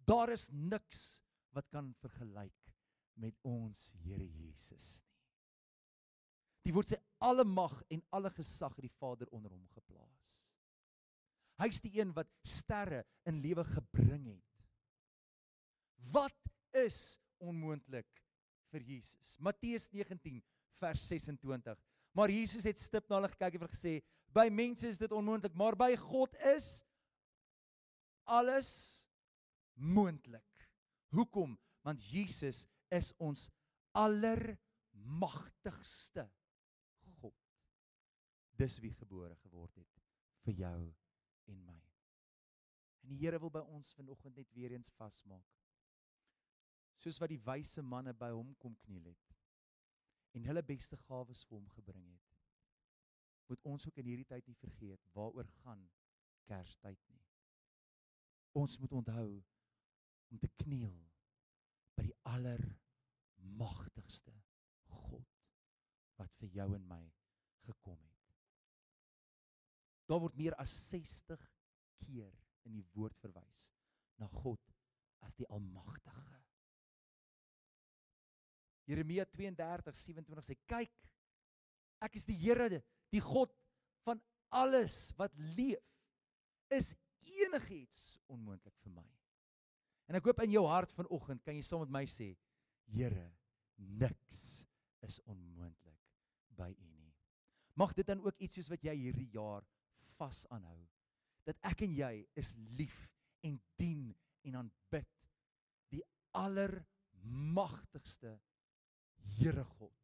Daar 0.08 0.28
is 0.32 0.48
niks 0.52 1.22
wat 1.56 1.66
kan 1.72 1.94
vergelyk 2.00 2.72
met 3.18 3.34
ons 3.42 3.92
Here 4.04 4.24
Jesus 4.24 5.02
nie. 5.02 5.08
Die 6.68 6.74
woord 6.76 6.90
sê 6.92 6.98
alle 7.24 7.46
mag 7.48 7.72
en 7.88 8.02
alle 8.12 8.28
gesag 8.36 8.74
het 8.76 8.84
die 8.84 8.96
Vader 9.00 9.30
onder 9.32 9.54
hom 9.54 9.64
geplaas. 9.72 10.34
Hy's 11.62 11.80
die 11.80 11.94
een 11.96 12.12
wat 12.12 12.28
sterre 12.44 13.06
in 13.26 13.40
lewe 13.40 13.64
gebring 13.64 14.26
het. 14.28 14.66
Wat 16.12 16.52
is 16.76 17.16
onmoontlik 17.40 18.20
vir 18.68 18.84
Jesus? 18.84 19.32
Matteus 19.40 19.88
19 19.96 20.42
vers 20.78 21.06
26. 21.08 21.80
Maar 22.18 22.34
Jesus 22.34 22.66
het 22.66 22.80
stip 22.82 23.06
na 23.06 23.20
hulle 23.20 23.30
gekyk 23.30 23.54
en 23.54 23.70
gesê: 23.70 24.02
"By 24.34 24.50
mense 24.50 24.82
is 24.88 24.98
dit 24.98 25.12
onmoontlik, 25.14 25.54
maar 25.54 25.76
by 25.78 25.94
God 25.96 26.34
is 26.56 26.84
alles 28.26 29.06
moontlik." 29.74 30.70
Hoekom? 31.14 31.58
Want 31.86 32.02
Jesus 32.10 32.66
is 32.90 33.12
ons 33.16 33.50
allermagtigste 33.94 36.30
God. 37.20 37.38
Dis 38.50 38.78
wie 38.82 38.94
gebore 38.94 39.36
geword 39.36 39.74
het 39.78 40.02
vir 40.42 40.54
jou 40.54 40.94
en 41.46 41.64
my. 41.64 41.82
En 43.02 43.08
die 43.14 43.18
Here 43.22 43.38
wil 43.38 43.50
by 43.50 43.62
ons 43.70 43.94
vanoggend 43.94 44.36
net 44.36 44.52
weer 44.52 44.72
eens 44.74 44.90
vasmaak. 44.90 45.46
Soos 46.98 47.18
wat 47.22 47.30
die 47.30 47.44
wyse 47.46 47.82
manne 47.82 48.12
by 48.12 48.30
hom 48.34 48.54
kom 48.58 48.74
kniel 48.82 49.04
het 49.06 49.37
en 50.38 50.46
hulle 50.46 50.62
beste 50.62 50.96
gawes 51.08 51.42
vir 51.48 51.58
hom 51.58 51.66
gebring 51.74 52.04
het. 52.06 52.26
Moet 53.50 53.64
ons 53.66 53.86
ook 53.88 53.96
in 53.98 54.06
hierdie 54.06 54.28
tyd 54.28 54.46
nie 54.46 54.60
vergeet 54.60 55.08
waaroor 55.16 55.48
gaan 55.62 55.82
Kerstyd 56.48 57.00
nie. 57.10 57.24
Ons 58.56 58.78
moet 58.80 58.92
onthou 59.00 59.30
om 60.32 60.38
te 60.40 60.48
kniel 60.62 60.94
by 61.98 62.06
die 62.06 62.16
allermagtigste 62.30 64.32
God 65.00 65.34
wat 66.20 66.32
vir 66.40 66.48
jou 66.60 66.68
en 66.76 66.86
my 66.88 67.02
gekom 67.66 68.00
het. 68.06 68.16
Daar 70.08 70.22
word 70.22 70.38
meer 70.40 70.56
as 70.62 70.72
60 70.88 71.42
keer 72.06 72.32
in 72.68 72.72
die 72.78 72.86
woord 72.94 73.16
verwys 73.20 73.62
na 74.20 74.26
God 74.40 74.62
as 75.26 75.34
die 75.36 75.48
almagtige. 75.52 76.38
Jeremia 78.88 79.26
32:27 79.28 80.46
sê 80.48 80.56
kyk 80.66 81.10
ek 82.04 82.16
is 82.16 82.26
die 82.28 82.38
Here 82.40 82.68
die 83.12 83.20
God 83.20 83.52
van 84.06 84.20
alles 84.54 85.10
wat 85.18 85.34
leef 85.56 85.82
is 86.72 86.94
enigiets 87.28 88.18
onmoontlik 88.32 88.76
vir 88.84 88.92
my. 88.96 89.06
En 90.08 90.16
ek 90.16 90.24
hoop 90.28 90.40
in 90.44 90.54
jou 90.54 90.64
hart 90.68 90.92
vanoggend 90.96 91.44
kan 91.44 91.56
jy 91.56 91.64
saam 91.64 91.84
met 91.84 91.94
my 91.98 92.04
sê 92.08 92.32
Here 92.94 93.26
niks 93.76 94.64
is 95.04 95.20
onmoontlik 95.28 96.00
by 96.56 96.70
U 96.72 96.88
nie. 96.96 97.12
Mag 97.78 97.92
dit 97.94 98.06
dan 98.08 98.22
ook 98.24 98.38
iets 98.42 98.58
soos 98.58 98.70
wat 98.72 98.84
jy 98.84 98.96
hierdie 98.96 99.30
jaar 99.34 99.64
vas 100.18 100.46
aanhou 100.54 100.80
dat 101.48 101.56
ek 101.64 101.84
en 101.86 101.92
jy 101.96 102.14
is 102.40 102.50
lief 102.76 102.96
en 103.46 103.54
dien 103.80 104.16
en 104.48 104.54
aanbid 104.62 105.12
die 105.92 106.02
allermagtigste 106.36 108.32
Here 109.36 109.64
God. 109.78 109.94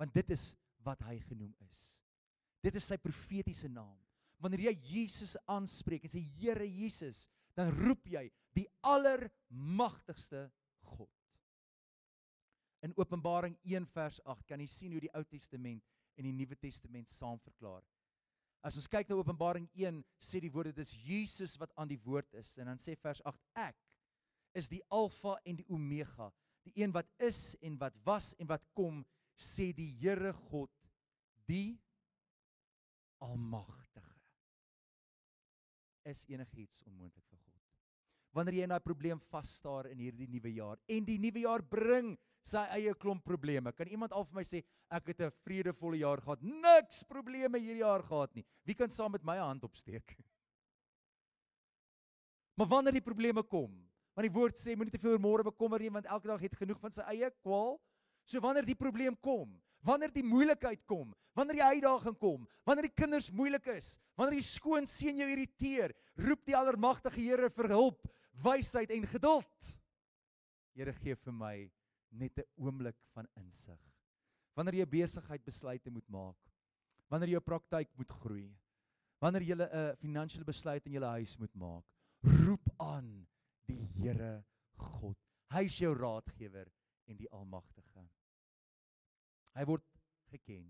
Want 0.00 0.14
dit 0.14 0.30
is 0.34 0.52
wat 0.84 1.00
hy 1.06 1.18
genoem 1.28 1.52
is. 1.64 1.80
Dit 2.64 2.76
is 2.80 2.86
sy 2.88 2.96
profetiese 3.00 3.68
naam. 3.68 3.96
Wanneer 4.42 4.68
jy 4.68 4.74
Jesus 4.88 5.36
aanspreek 5.48 6.04
en 6.04 6.12
sê 6.12 6.22
Here 6.40 6.66
Jesus, 6.66 7.26
dan 7.56 7.70
roep 7.76 8.08
jy 8.10 8.26
die 8.56 8.66
allermagtigste 8.84 10.48
God. 10.94 11.10
In 12.84 12.92
Openbaring 13.00 13.56
1 13.64 13.86
vers 13.94 14.20
8 14.28 14.44
kan 14.48 14.60
jy 14.60 14.68
sien 14.68 14.92
hoe 14.92 15.02
die 15.06 15.12
Ou 15.16 15.24
Testament 15.28 15.84
en 16.18 16.28
die 16.28 16.34
Nuwe 16.36 16.58
Testament 16.60 17.08
saam 17.08 17.40
verklaar. 17.40 17.82
As 18.64 18.76
ons 18.80 18.88
kyk 18.88 19.08
na 19.08 19.16
Openbaring 19.20 19.66
1, 19.76 20.02
sê 20.20 20.40
die 20.40 20.52
woord 20.52 20.72
dit 20.72 20.82
is 20.84 20.92
Jesus 21.04 21.56
wat 21.60 21.72
aan 21.80 21.90
die 21.90 22.00
woord 22.04 22.28
is 22.40 22.54
en 22.60 22.70
dan 22.70 22.80
sê 22.80 22.96
vers 23.00 23.20
8 23.24 23.64
ek 23.66 23.80
is 24.56 24.70
die 24.70 24.80
alfa 24.94 25.34
en 25.44 25.58
die 25.58 25.66
omega, 25.72 26.30
die 26.64 26.82
een 26.82 26.92
wat 26.92 27.08
is 27.22 27.54
en 27.62 27.78
wat 27.80 27.96
was 28.04 28.32
en 28.40 28.48
wat 28.48 28.64
kom, 28.76 29.02
sê 29.36 29.72
die 29.76 29.90
Here 30.00 30.32
God, 30.48 30.70
die 31.48 31.76
almagtige. 33.24 34.12
Is 36.04 36.24
enigiets 36.28 36.82
onmoontlik 36.84 37.24
vir 37.30 37.38
God? 37.38 37.50
Wanneer 38.34 38.58
jy 38.58 38.66
in 38.66 38.74
daai 38.74 38.84
probleem 38.84 39.20
vas 39.30 39.50
staar 39.60 39.88
in 39.92 40.00
hierdie 40.02 40.28
nuwe 40.28 40.50
jaar 40.56 40.80
en 40.90 41.06
die 41.06 41.20
nuwe 41.22 41.44
jaar 41.46 41.62
bring 41.62 42.14
sy 42.44 42.60
eie 42.76 42.92
klomp 43.00 43.24
probleme. 43.24 43.72
Kan 43.72 43.88
iemand 43.88 44.12
al 44.12 44.26
vir 44.28 44.40
my 44.40 44.44
sê 44.44 44.60
ek 44.92 45.08
het 45.12 45.20
'n 45.20 45.32
vredevolle 45.44 45.98
jaar 46.02 46.20
gehad. 46.20 46.42
Niks 46.42 47.04
probleme 47.08 47.58
hierdie 47.58 47.80
jaar 47.80 48.02
gehad 48.02 48.34
nie. 48.34 48.44
Wie 48.64 48.74
kan 48.74 48.90
saam 48.90 49.12
met 49.12 49.24
my 49.24 49.36
'n 49.36 49.48
hand 49.48 49.64
opsteek? 49.64 50.16
Maar 52.56 52.68
wanneer 52.68 52.92
die 52.92 53.02
probleme 53.02 53.42
kom, 53.42 53.72
want 54.14 54.28
die 54.28 54.34
woord 54.34 54.58
sê 54.58 54.76
moenie 54.78 54.94
te 54.94 55.00
veel 55.02 55.16
oor 55.16 55.22
môre 55.22 55.44
bekommer 55.46 55.82
nie 55.82 55.90
want 55.90 56.06
elke 56.06 56.30
dag 56.30 56.42
het 56.46 56.56
genoeg 56.56 56.80
van 56.80 56.94
sy 56.94 57.04
eie 57.10 57.30
kwaal. 57.42 57.76
So 58.24 58.40
wanneer 58.40 58.64
die 58.64 58.78
probleem 58.78 59.16
kom, 59.20 59.50
wanneer 59.84 60.12
die 60.14 60.24
moeilikheid 60.24 60.84
kom, 60.88 61.12
wanneer 61.36 61.58
die 61.58 61.68
uitdaging 61.76 62.16
kom, 62.20 62.46
wanneer 62.64 62.88
die 62.88 62.96
kinders 62.96 63.28
moeilik 63.34 63.66
is, 63.74 63.98
wanneer 64.16 64.38
die 64.38 64.46
skoon 64.46 64.86
seun 64.88 65.18
jou 65.20 65.28
irriteer, 65.28 65.92
roep 66.16 66.44
die 66.46 66.56
Allermagtige 66.56 67.20
Here 67.20 67.50
vir 67.52 67.68
hulp, 67.74 68.06
wysheid 68.44 68.94
en 68.94 69.04
geduld. 69.10 69.74
Here 70.74 70.94
gee 71.02 71.18
vir 71.18 71.34
my 71.34 71.56
net 72.10 72.38
'n 72.38 72.46
oomblik 72.56 72.96
van 73.14 73.26
insig. 73.36 73.80
Wanneer 74.56 74.74
jy 74.74 74.86
besigheid 74.86 75.44
besluite 75.44 75.90
moet 75.90 76.08
maak, 76.08 76.38
wanneer 77.10 77.34
jou 77.34 77.40
praktyk 77.40 77.90
moet 77.98 78.10
groei, 78.22 78.56
wanneer 79.20 79.42
jy 79.42 79.54
'n 79.58 79.96
finansiële 79.96 80.44
besluit 80.44 80.86
in 80.86 80.92
jou 80.92 81.04
huis 81.04 81.36
moet 81.38 81.54
maak, 81.54 81.84
roep 82.22 82.68
aan 82.78 83.26
die 83.68 83.82
Here 83.96 84.44
God. 84.76 85.18
Hy 85.54 85.66
is 85.68 85.76
jou 85.78 85.92
raadgewer 85.96 86.70
en 87.10 87.18
die 87.18 87.30
almagtige. 87.32 88.04
Hy 89.54 89.64
word 89.68 89.84
geken 90.32 90.66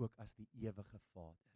ook 0.00 0.12
as 0.22 0.32
die 0.36 0.46
ewige 0.62 1.00
Vader. 1.12 1.52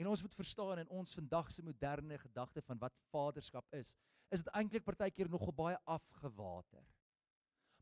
En 0.00 0.08
ons 0.10 0.22
moet 0.24 0.34
verstaan 0.34 0.80
in 0.82 0.92
ons 0.96 1.12
vandag 1.18 1.50
se 1.52 1.62
moderne 1.62 2.16
gedagte 2.22 2.62
van 2.64 2.78
wat 2.80 2.96
vaderskap 3.10 3.66
is, 3.76 3.96
is 4.32 4.44
dit 4.44 4.54
eintlik 4.56 4.86
partykeer 4.86 5.28
nogal 5.30 5.52
baie 5.54 5.78
afgewater. 5.84 6.82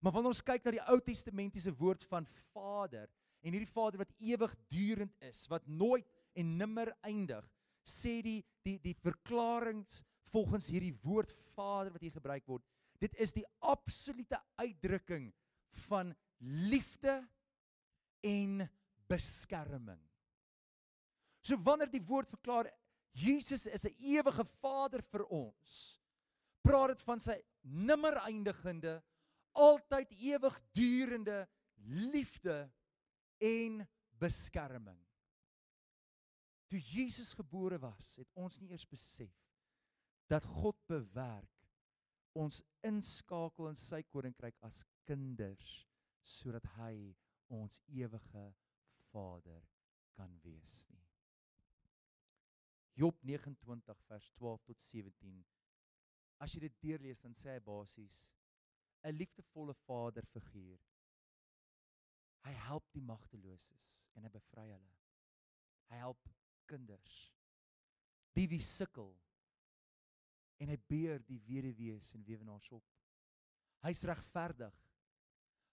Maar 0.02 0.14
wanneer 0.14 0.34
ons 0.34 0.44
kyk 0.44 0.64
na 0.64 0.74
die 0.74 0.84
Ou 0.90 0.98
Testamentiese 1.04 1.72
woord 1.78 2.04
van 2.10 2.26
Vader 2.52 3.06
en 3.42 3.54
hierdie 3.54 3.70
Vader 3.70 4.02
wat 4.02 4.14
ewigdurend 4.18 5.14
is, 5.26 5.44
wat 5.50 5.66
nooit 5.66 6.06
en 6.38 6.56
nimmer 6.58 6.90
eindig, 7.06 7.46
sê 7.86 8.18
die 8.24 8.40
die 8.66 8.76
die 8.82 8.96
verklaringe 9.00 10.02
volgens 10.32 10.68
hierdie 10.72 10.94
woord 11.02 11.32
Vader 11.54 11.92
wat 11.94 12.04
hier 12.04 12.14
gebruik 12.14 12.46
word, 12.46 12.64
dit 13.02 13.14
is 13.22 13.32
die 13.34 13.46
absolute 13.64 14.38
uitdrukking 14.58 15.30
van 15.88 16.14
liefde 16.38 17.20
en 18.26 18.64
beskerming. 19.08 20.00
So 21.42 21.56
wanneer 21.64 21.90
die 21.90 22.04
woord 22.04 22.30
verklaar 22.30 22.70
Jesus 23.18 23.66
is 23.66 23.86
'n 23.86 23.94
ewige 23.98 24.44
Vader 24.60 25.02
vir 25.02 25.24
ons, 25.26 26.00
praat 26.62 26.88
dit 26.88 27.00
van 27.00 27.20
sy 27.20 27.42
nimmer 27.62 28.16
eindigende 28.28 29.02
altyd 29.52 30.12
ewigdurende 30.12 31.48
liefde 32.12 32.70
en 33.38 33.88
beskerming. 34.18 34.98
Toe 36.68 36.80
Jesus 36.80 37.32
gebore 37.32 37.78
was, 37.78 38.16
het 38.16 38.28
ons 38.34 38.60
nie 38.60 38.70
eers 38.70 38.86
besef 38.86 39.47
dat 40.28 40.44
God 40.44 40.76
bewerk 40.86 41.54
ons 42.38 42.60
inskakel 42.86 43.70
in 43.70 43.78
sy 43.78 44.02
koninkryk 44.12 44.56
as 44.66 44.84
kinders 45.08 45.86
sodat 46.22 46.66
hy 46.76 47.14
ons 47.48 47.80
ewige 47.88 48.44
Vader 49.08 49.62
kan 50.18 50.34
wees 50.44 50.74
nie. 50.92 51.04
Job 52.98 53.16
29 53.22 53.94
vers 54.08 54.28
12 54.36 54.66
tot 54.66 54.80
17. 54.82 55.38
As 56.42 56.54
jy 56.54 56.60
dit 56.66 56.76
deurlees 56.82 57.22
dan 57.22 57.34
sê 57.38 57.54
hy 57.54 57.62
basies 57.64 58.18
'n 59.06 59.14
liefdevolle 59.14 59.74
vaderfiguur. 59.86 60.80
Hy 62.44 62.52
help 62.66 62.84
die 62.92 63.02
magteloses 63.02 64.10
en 64.14 64.26
hy 64.26 64.30
bevry 64.34 64.66
hulle. 64.70 64.94
Hy 65.90 65.96
help 66.02 66.28
kinders. 66.66 67.16
Die 68.34 68.48
wie 68.50 68.62
sukkel 68.62 69.14
en 70.58 70.72
hy 70.72 70.76
beer 70.90 71.22
die 71.28 71.38
weduwees 71.46 72.12
en 72.14 72.26
weewenaars 72.26 72.70
op. 72.74 72.84
Hy's 73.86 74.04
regverdig. 74.10 74.74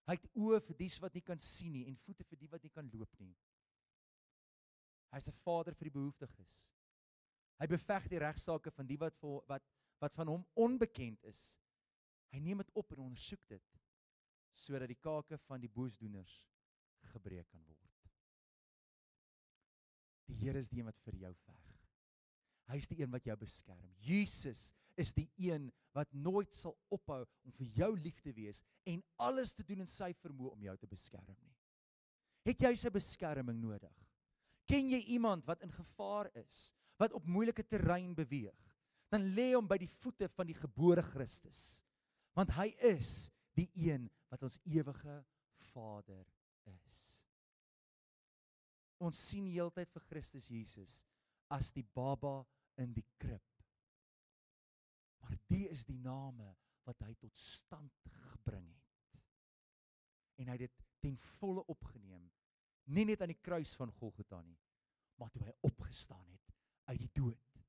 Hy 0.06 0.16
het 0.20 0.28
oë 0.38 0.62
vir 0.68 0.78
dies 0.78 1.00
wat 1.02 1.16
nie 1.18 1.26
kan 1.26 1.42
sien 1.42 1.74
nie 1.74 1.86
en 1.90 1.98
voete 2.06 2.24
vir 2.30 2.38
die 2.44 2.50
wat 2.52 2.64
nie 2.64 2.74
kan 2.74 2.90
loop 2.94 3.20
nie. 3.20 3.34
Hy's 5.12 5.30
'n 5.30 5.42
vader 5.44 5.74
vir 5.74 5.90
die 5.90 5.98
behoeftiges. 5.98 6.56
Hy 7.60 7.68
beveg 7.68 8.10
die 8.10 8.20
regsaake 8.20 8.72
van 8.72 8.86
die 8.86 8.98
wat 8.98 9.18
wat 9.48 9.64
wat 10.00 10.14
van 10.14 10.28
hom 10.28 10.46
onbekend 10.54 11.24
is 11.24 11.58
Hy 12.36 12.42
neem 12.44 12.60
dit 12.60 12.72
op 12.76 12.92
en 12.92 13.06
ondersoek 13.06 13.48
dit 13.48 13.74
sodat 14.56 14.88
die 14.88 15.00
kake 15.00 15.38
van 15.48 15.60
die 15.64 15.72
boosdoeners 15.72 16.34
gebreek 17.12 17.48
kan 17.52 17.64
word. 17.68 17.82
Die 20.28 20.38
Here 20.40 20.60
is 20.60 20.70
die 20.72 20.80
een 20.80 20.88
wat 20.88 21.00
vir 21.04 21.18
jou 21.22 21.32
veg. 21.44 21.75
Hy 22.72 22.80
is 22.82 22.90
die 22.90 23.02
een 23.02 23.12
wat 23.14 23.26
jou 23.28 23.36
beskerm. 23.38 23.92
Jesus 24.02 24.72
is 25.00 25.14
die 25.14 25.28
een 25.38 25.68
wat 25.96 26.12
nooit 26.14 26.54
sal 26.56 26.76
ophou 26.94 27.22
om 27.46 27.54
vir 27.60 27.68
jou 27.82 27.92
lief 28.00 28.22
te 28.24 28.34
wees 28.36 28.64
en 28.90 29.04
alles 29.22 29.54
te 29.56 29.64
doen 29.68 29.84
in 29.84 29.90
sy 29.90 30.12
vermoë 30.22 30.56
om 30.56 30.66
jou 30.66 30.76
te 30.82 30.90
beskerm 30.90 31.36
nie. 31.40 31.56
Het 32.46 32.68
jy 32.68 32.74
sy 32.80 32.92
beskerming 32.94 33.58
nodig? 33.62 33.94
Ken 34.70 34.90
jy 34.90 35.02
iemand 35.14 35.46
wat 35.48 35.62
in 35.66 35.74
gevaar 35.74 36.30
is, 36.42 36.72
wat 37.02 37.14
op 37.14 37.28
moeilike 37.30 37.66
terrein 37.68 38.14
beweeg? 38.18 38.58
Dan 39.14 39.30
lê 39.38 39.52
hom 39.54 39.68
by 39.70 39.78
die 39.82 39.92
voete 40.02 40.30
van 40.34 40.50
die 40.50 40.58
gebore 40.58 41.04
Christus 41.14 41.82
want 42.36 42.52
hy 42.58 42.68
is 42.84 43.30
die 43.56 43.70
een 43.80 44.10
wat 44.28 44.42
ons 44.44 44.58
ewige 44.68 45.22
Vader 45.72 46.26
is. 46.68 46.98
Ons 49.00 49.22
sien 49.30 49.46
heeltyd 49.48 49.88
vir 49.94 50.04
Christus 50.10 50.50
Jesus 50.52 50.98
as 51.54 51.72
die 51.76 51.86
baba 51.96 52.40
in 52.82 52.94
die 52.94 53.06
krib. 53.22 53.44
Maar 55.22 55.38
die 55.50 55.66
is 55.70 55.86
die 55.86 56.00
name 56.00 56.54
wat 56.86 57.02
hy 57.06 57.14
tot 57.20 57.36
stand 57.38 57.94
gebring 58.30 58.68
het. 58.70 59.22
En 60.42 60.52
hy 60.52 60.58
het 60.60 60.68
dit 60.68 60.84
ten 61.06 61.18
volle 61.38 61.64
opgeneem, 61.72 62.26
nie 62.94 63.06
net 63.08 63.22
aan 63.22 63.34
die 63.34 63.42
kruis 63.42 63.74
van 63.78 63.94
Golgotha 64.00 64.42
nie, 64.46 64.58
maar 65.20 65.32
toe 65.34 65.46
hy 65.46 65.54
opgestaan 65.66 66.26
het 66.28 66.54
uit 66.92 67.00
die 67.02 67.12
dood, 67.16 67.62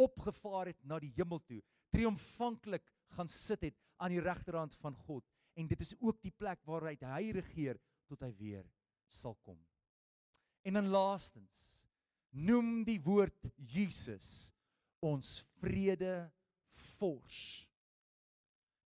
opgevaar 0.00 0.70
het 0.72 0.80
na 0.88 0.98
die 1.02 1.12
hemel 1.16 1.42
toe, 1.44 1.60
triomfantlik 1.94 2.86
gaan 3.16 3.30
sit 3.30 3.62
het 3.66 3.76
aan 4.02 4.14
die 4.14 4.22
regterhand 4.24 4.74
van 4.80 4.96
God 5.06 5.26
en 5.54 5.68
dit 5.70 5.80
is 5.84 5.94
ook 6.00 6.20
die 6.22 6.32
plek 6.34 6.62
waaruit 6.66 7.04
hy 7.06 7.30
regeer 7.36 7.78
tot 8.10 8.24
hy 8.24 8.32
weer 8.38 8.64
sal 9.08 9.36
kom. 9.46 9.60
En 10.64 10.80
dan 10.80 10.90
laastens 10.90 11.83
noem 12.34 12.82
die 12.86 12.98
woord 13.02 13.46
Jesus 13.56 14.50
ons 15.04 15.38
vrede 15.60 16.24
vors. 16.98 17.38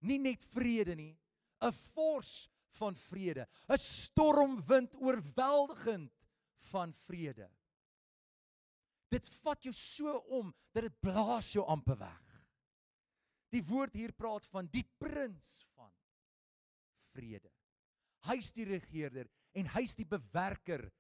Nie 0.05 0.19
net 0.23 0.45
vrede 0.55 0.95
nie, 0.95 1.17
'n 1.61 1.73
vors 1.95 2.49
van 2.79 2.95
vrede, 2.95 3.49
'n 3.69 3.79
stormwind 3.79 4.95
oorweldigend 4.95 6.13
van 6.71 6.93
vrede. 7.07 7.49
Dit 9.11 9.29
vat 9.43 9.63
jou 9.65 9.73
so 9.73 10.19
om 10.29 10.55
dat 10.73 10.83
dit 10.83 11.01
blaas 11.01 11.53
jou 11.53 11.65
amper 11.67 11.99
weg. 11.99 12.25
Die 13.51 13.65
woord 13.65 13.95
hier 13.95 14.13
praat 14.13 14.47
van 14.47 14.69
die 14.71 14.85
prins 15.01 15.65
van 15.75 15.91
vrede. 17.15 17.51
Hy's 18.29 18.53
die 18.53 18.67
regerder 18.69 19.31
en 19.57 19.67
hy's 19.67 19.95
die 19.97 20.07
bewerker 20.07 20.93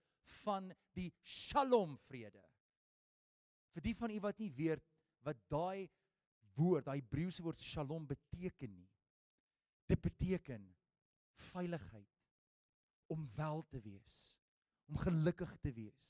van 0.42 0.72
die 0.96 1.10
Shalom 1.22 1.96
vrede. 2.08 2.42
Vir 3.74 3.84
die 3.84 3.94
van 3.96 4.12
u 4.12 4.20
wat 4.24 4.40
nie 4.42 4.50
weet 4.56 4.84
wat 5.26 5.40
daai 5.52 5.88
woord, 6.58 6.86
daai 6.86 7.00
Hebreëse 7.00 7.44
woord 7.44 7.62
Shalom 7.62 8.06
beteken 8.08 8.72
nie. 8.74 8.88
Dit 9.88 10.00
beteken 10.04 10.66
veiligheid, 11.52 12.14
om 13.08 13.24
wel 13.36 13.62
te 13.70 13.80
wees, 13.80 14.16
om 14.88 14.98
gelukkig 15.00 15.54
te 15.62 15.72
wees. 15.72 16.08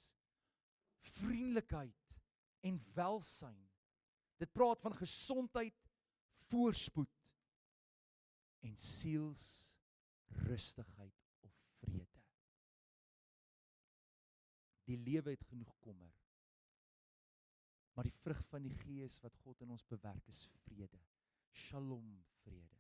Vriendelikheid 1.15 2.17
en 2.67 2.81
welsyn. 2.95 3.59
Dit 4.39 4.53
praat 4.53 4.83
van 4.83 4.97
gesondheid, 4.99 5.77
voorspoed 6.49 7.15
en 8.67 8.75
siels 8.77 9.45
Die 14.89 14.97
lewe 14.97 15.35
het 15.35 15.45
genoeg 15.51 15.75
kommer. 15.85 16.13
Maar 17.95 18.09
die 18.09 18.19
vrug 18.23 18.41
van 18.49 18.63
die 18.63 18.75
Gees 18.85 19.19
wat 19.21 19.37
God 19.45 19.61
in 19.65 19.75
ons 19.75 19.85
bewerk 19.91 20.29
is 20.33 20.47
vrede. 20.63 21.01
Shalom 21.53 22.13
vrede. 22.45 22.77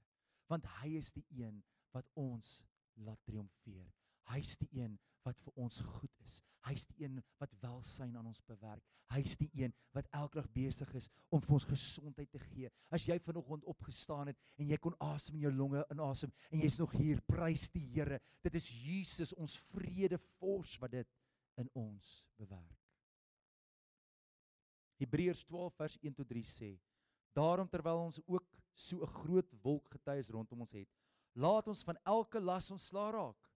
Want 0.48 0.68
hy 0.78 0.94
is 0.96 1.10
die 1.12 1.26
een 1.42 1.58
wat 1.92 2.08
ons 2.16 2.62
laat 3.04 3.20
triomfeer. 3.26 3.88
Hy's 4.32 4.56
die 4.60 4.68
een 4.78 4.96
wat 5.26 5.40
vir 5.44 5.58
ons 5.64 5.80
goed 5.84 6.22
is. 6.24 6.38
Hy's 6.68 6.86
die 6.88 7.04
een 7.04 7.18
wat 7.40 7.52
welsyn 7.62 8.16
aan 8.16 8.28
ons 8.30 8.40
bewerk. 8.48 8.84
Hy's 9.12 9.36
die 9.40 9.48
een 9.56 9.72
wat 9.96 10.08
elke 10.16 10.40
dag 10.40 10.48
besig 10.52 10.90
is 10.98 11.08
om 11.32 11.42
vir 11.44 11.56
ons 11.56 11.66
gesondheid 11.68 12.30
te 12.32 12.40
gee. 12.42 12.70
As 12.92 13.06
jy 13.08 13.16
vanoggend 13.24 13.64
opgestaan 13.68 14.32
het 14.32 14.40
en 14.60 14.68
jy 14.68 14.78
kon 14.80 14.96
asem 15.04 15.38
in 15.38 15.46
jou 15.48 15.54
longe 15.56 15.84
inasem 15.92 16.32
en 16.52 16.62
jy's 16.62 16.78
nog 16.80 16.92
hier, 16.96 17.22
prys 17.26 17.68
die 17.74 17.86
Here. 17.88 18.20
Dit 18.44 18.58
is 18.60 18.68
Jesus 18.68 19.32
ons 19.34 19.56
vredevors 19.72 20.76
wat 20.82 20.92
dit 20.98 21.16
in 21.58 21.68
ons 21.74 22.08
bewerk. 22.38 22.84
Hebreërs 24.98 25.44
12 25.46 25.74
vers 25.78 25.96
1 26.02 26.16
tot 26.18 26.28
3 26.30 26.44
sê: 26.46 26.70
Daarom 27.36 27.68
terwyl 27.70 28.02
ons 28.08 28.18
ook 28.26 28.46
so 28.74 29.02
'n 29.02 29.14
groot 29.22 29.50
wolk 29.62 29.90
getuies 29.94 30.30
rondom 30.30 30.60
ons 30.60 30.72
het, 30.72 30.88
laat 31.34 31.68
ons 31.68 31.82
van 31.82 31.98
elke 32.04 32.40
las 32.40 32.70
ontslaa 32.70 33.10
raak. 33.10 33.50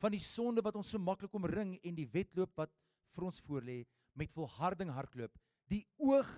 Van 0.00 0.10
die 0.10 0.20
sonde 0.20 0.62
wat 0.62 0.76
ons 0.76 0.88
so 0.88 0.98
maklik 0.98 1.34
omring 1.34 1.78
en 1.82 1.94
die 1.94 2.08
wedloop 2.08 2.56
wat 2.56 2.72
vir 3.14 3.24
ons 3.24 3.40
voorlê 3.40 3.84
met 4.12 4.32
volharding 4.32 4.90
hardloop. 4.90 5.32
Die 5.68 5.86
oog 5.96 6.28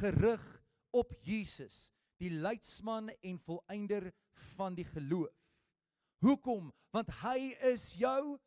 gerig 0.00 0.44
op 0.90 1.12
Jesus 1.22 1.92
die 2.18 2.30
leidsman 2.30 3.10
en 3.22 3.38
volëinder 3.38 4.12
van 4.56 4.74
die 4.74 4.84
geloof. 4.84 5.34
Hoekom? 6.24 6.72
Want 6.90 7.10
hy 7.22 7.54
is 7.72 7.94
jou 7.98 8.38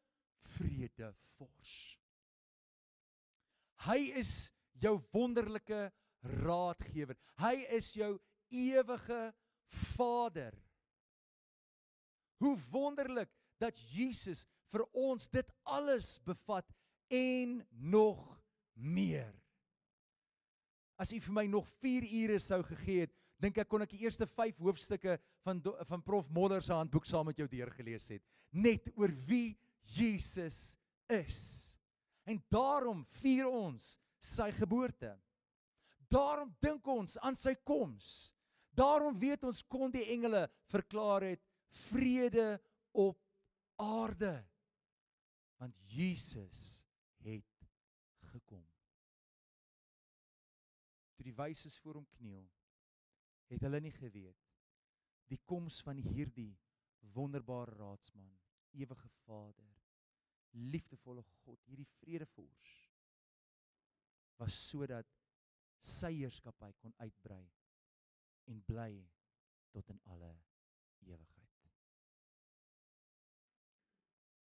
vredevors 0.57 1.97
hy 3.87 4.11
is 4.19 4.51
jou 4.81 4.97
wonderlike 5.15 5.87
raadgewer 6.43 7.17
hy 7.41 7.55
is 7.77 7.93
jou 7.97 8.13
ewige 8.53 9.21
vader 9.95 10.55
hoe 12.43 12.55
wonderlik 12.71 13.31
dat 13.61 13.77
Jesus 13.91 14.45
vir 14.71 14.83
ons 14.93 15.29
dit 15.31 15.51
alles 15.65 16.17
bevat 16.27 16.67
en 17.13 17.61
nog 17.71 18.21
meer. 18.77 19.31
As 20.97 21.13
u 21.13 21.19
vir 21.21 21.33
my 21.33 21.45
nog 21.49 21.67
4 21.81 22.05
ure 22.23 22.39
sou 22.41 22.61
gegee 22.65 23.05
het, 23.05 23.13
dink 23.41 23.57
ek 23.61 23.69
kon 23.69 23.85
ek 23.85 23.93
die 23.93 24.03
eerste 24.05 24.25
5 24.29 24.59
hoofstukke 24.65 25.17
van 25.45 25.61
van 25.89 26.03
Prof 26.03 26.29
Modder 26.33 26.63
se 26.65 26.73
handboek 26.73 27.05
saam 27.05 27.29
met 27.29 27.37
jou 27.37 27.47
deurgelees 27.49 28.09
het, 28.15 28.23
net 28.51 28.89
oor 28.97 29.13
wie 29.29 29.55
Jesus 29.93 30.77
is. 31.09 31.76
En 32.27 32.41
daarom 32.51 33.05
vier 33.21 33.47
ons 33.47 33.93
sy 34.19 34.49
geboorte. 34.55 35.13
Daarom 36.11 36.51
dink 36.63 36.87
ons 36.87 37.17
aan 37.23 37.35
sy 37.35 37.55
koms. 37.67 38.33
Daarom 38.75 39.15
weet 39.19 39.45
ons 39.47 39.63
kon 39.67 39.91
die 39.91 40.05
engele 40.13 40.45
verklaar 40.69 41.25
het 41.31 41.43
vrede 41.87 42.57
op 42.91 43.19
aarde 43.77 44.35
want 45.57 45.73
Jesus 45.89 46.85
het 47.25 47.67
gekom. 48.29 48.65
Toe 51.17 51.25
die 51.25 51.33
wyses 51.33 51.79
voor 51.81 51.97
hom 51.97 52.05
kniel, 52.19 52.45
het 53.49 53.63
hulle 53.65 53.81
nie 53.81 53.93
geweet 53.95 54.37
die 55.27 55.39
koms 55.49 55.81
van 55.83 55.97
hierdie 55.99 56.53
wonderbare 57.15 57.73
raadsman, 57.75 58.29
ewige 58.77 59.09
Vader, 59.25 59.73
liefdevolle 60.57 61.23
God, 61.43 61.61
hierdie 61.69 61.87
vredevors 61.99 62.73
was 64.37 64.57
sodat 64.69 65.09
sy 65.83 66.11
heerskappy 66.19 66.71
kon 66.81 66.95
uitbrei 67.01 67.43
en 68.51 68.61
bly 68.65 68.91
tot 69.73 69.89
in 69.93 69.99
alle 70.13 70.31
ewigheid. 71.05 71.71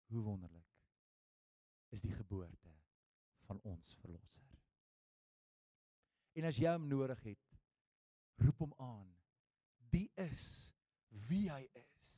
Hoe 0.08 0.22
wonderlik 0.24 0.76
is 1.92 2.04
die 2.04 2.14
geboorte 2.14 2.72
van 3.48 3.60
ons 3.68 3.94
verlosser. 4.00 4.48
En 6.38 6.46
as 6.48 6.60
jy 6.60 6.70
hom 6.70 6.86
nodig 6.88 7.20
het, 7.24 7.54
roep 8.44 8.60
hom 8.62 8.74
aan. 8.84 9.08
Die 9.90 10.06
is 10.20 10.46
wie 11.28 11.48
hy 11.50 11.64
is. 11.80 12.17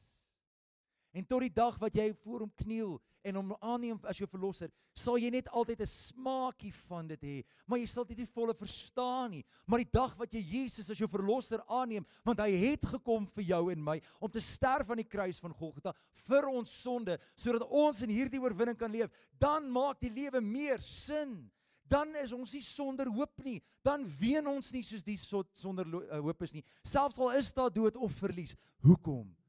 En 1.11 1.27
tot 1.27 1.43
die 1.43 1.51
dag 1.51 1.75
wat 1.83 1.97
jy 1.99 2.13
voor 2.23 2.45
hom 2.45 2.51
kniel 2.63 2.93
en 3.27 3.37
hom 3.41 3.49
aanneem 3.59 3.99
as 4.09 4.21
jou 4.21 4.29
verlosser, 4.31 4.71
sal 4.95 5.19
jy 5.19 5.31
net 5.35 5.49
altyd 5.51 5.83
'n 5.83 5.91
smaakie 5.91 6.73
van 6.87 7.09
dit 7.09 7.23
hê, 7.23 7.45
maar 7.67 7.79
jy 7.79 7.87
sal 7.87 8.05
dit 8.05 8.19
nie 8.19 8.27
volle 8.27 8.55
verstaan 8.55 9.31
nie. 9.31 9.45
Maar 9.67 9.79
die 9.79 9.91
dag 9.93 10.15
wat 10.17 10.33
jy 10.33 10.41
Jesus 10.41 10.91
as 10.91 10.99
jou 10.99 11.09
verlosser 11.09 11.61
aanneem, 11.67 12.07
want 12.25 12.39
hy 12.39 12.51
het 12.51 12.85
gekom 12.87 13.27
vir 13.27 13.45
jou 13.45 13.73
en 13.73 13.83
my 13.83 14.01
om 14.21 14.31
te 14.31 14.41
sterf 14.41 14.89
aan 14.91 15.03
die 15.03 15.11
kruis 15.11 15.41
van 15.41 15.53
Golgotha 15.53 15.95
vir 16.15 16.47
ons 16.49 16.71
sonde, 16.71 17.19
sodat 17.35 17.67
ons 17.69 18.03
in 18.03 18.11
hierdie 18.11 18.41
oorwinning 18.41 18.79
kan 18.79 18.93
leef, 18.93 19.11
dan 19.39 19.69
maak 19.69 20.01
die 20.01 20.11
lewe 20.11 20.41
meer 20.41 20.81
sin. 20.81 21.51
Dan 21.91 22.15
is 22.23 22.31
ons 22.33 22.53
nie 22.53 22.63
sonder 22.63 23.09
hoop 23.11 23.43
nie. 23.43 23.61
Dan 23.83 24.07
ween 24.21 24.47
ons 24.47 24.71
nie 24.73 24.85
soos 24.87 25.03
die 25.03 25.19
sonder 25.19 25.87
uh, 25.87 26.21
hoop 26.21 26.43
is 26.43 26.55
nie. 26.55 26.65
Selfs 26.87 27.19
al 27.19 27.33
is 27.33 27.53
daar 27.53 27.73
dood 27.73 27.97
of 27.97 28.13
verlies. 28.13 28.55
Hoekom? 28.79 29.40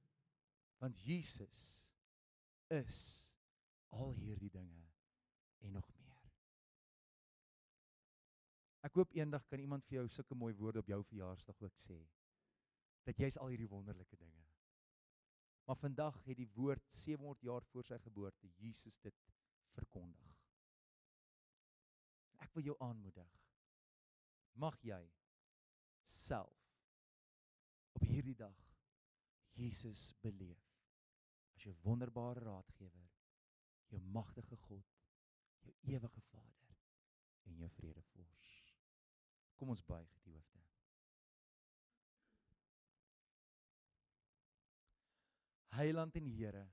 Want 0.82 0.98
Jesus 1.06 1.64
is 2.74 2.98
al 3.94 4.16
hierdie 4.18 4.50
dinge 4.50 4.86
en 5.62 5.76
nog 5.78 5.90
meer. 6.00 6.30
Ek 8.82 8.96
hoop 8.98 9.12
eendag 9.14 9.46
kan 9.52 9.62
iemand 9.62 9.86
vir 9.86 10.00
jou 10.00 10.08
sulke 10.10 10.38
mooi 10.38 10.56
woorde 10.58 10.82
op 10.82 10.90
jou 10.90 10.98
verjaarsdag 11.12 11.60
ook 11.62 11.78
sê. 11.78 12.00
Dat 13.06 13.22
jy's 13.22 13.38
al 13.38 13.52
hierdie 13.54 13.70
wonderlike 13.70 14.18
dinge. 14.18 14.48
Maar 15.70 15.78
vandag 15.78 16.18
het 16.26 16.40
die 16.42 16.50
woord 16.56 16.90
700 16.90 17.46
jaar 17.46 17.68
voor 17.70 17.86
sy 17.86 18.00
geboorte 18.02 18.50
Jesus 18.58 18.98
dit 19.06 19.22
verkondig. 19.78 20.34
Ek 22.42 22.58
wil 22.58 22.72
jou 22.72 22.78
aanmoedig. 22.82 23.30
Mag 24.58 24.82
jy 24.82 25.04
self 26.10 26.58
op 27.94 28.10
hierdie 28.10 28.36
dag 28.36 28.58
Jesus 29.62 30.10
beleef 30.26 30.71
as 31.62 31.68
jou 31.68 31.76
wonderbare 31.86 32.42
raadgewer 32.42 33.10
jou 33.92 34.00
magtige 34.02 34.58
God, 34.58 34.88
jou 35.62 35.74
ewige 35.94 36.22
Vader 36.32 36.78
en 37.44 37.58
jou 37.60 37.70
vredevors. 37.76 38.52
Kom 39.60 39.70
ons 39.70 39.84
buig 39.86 40.14
die 40.26 40.34
hoofde. 40.34 40.62
Heiland 45.76 46.16
en 46.16 46.28
Here, 46.34 46.66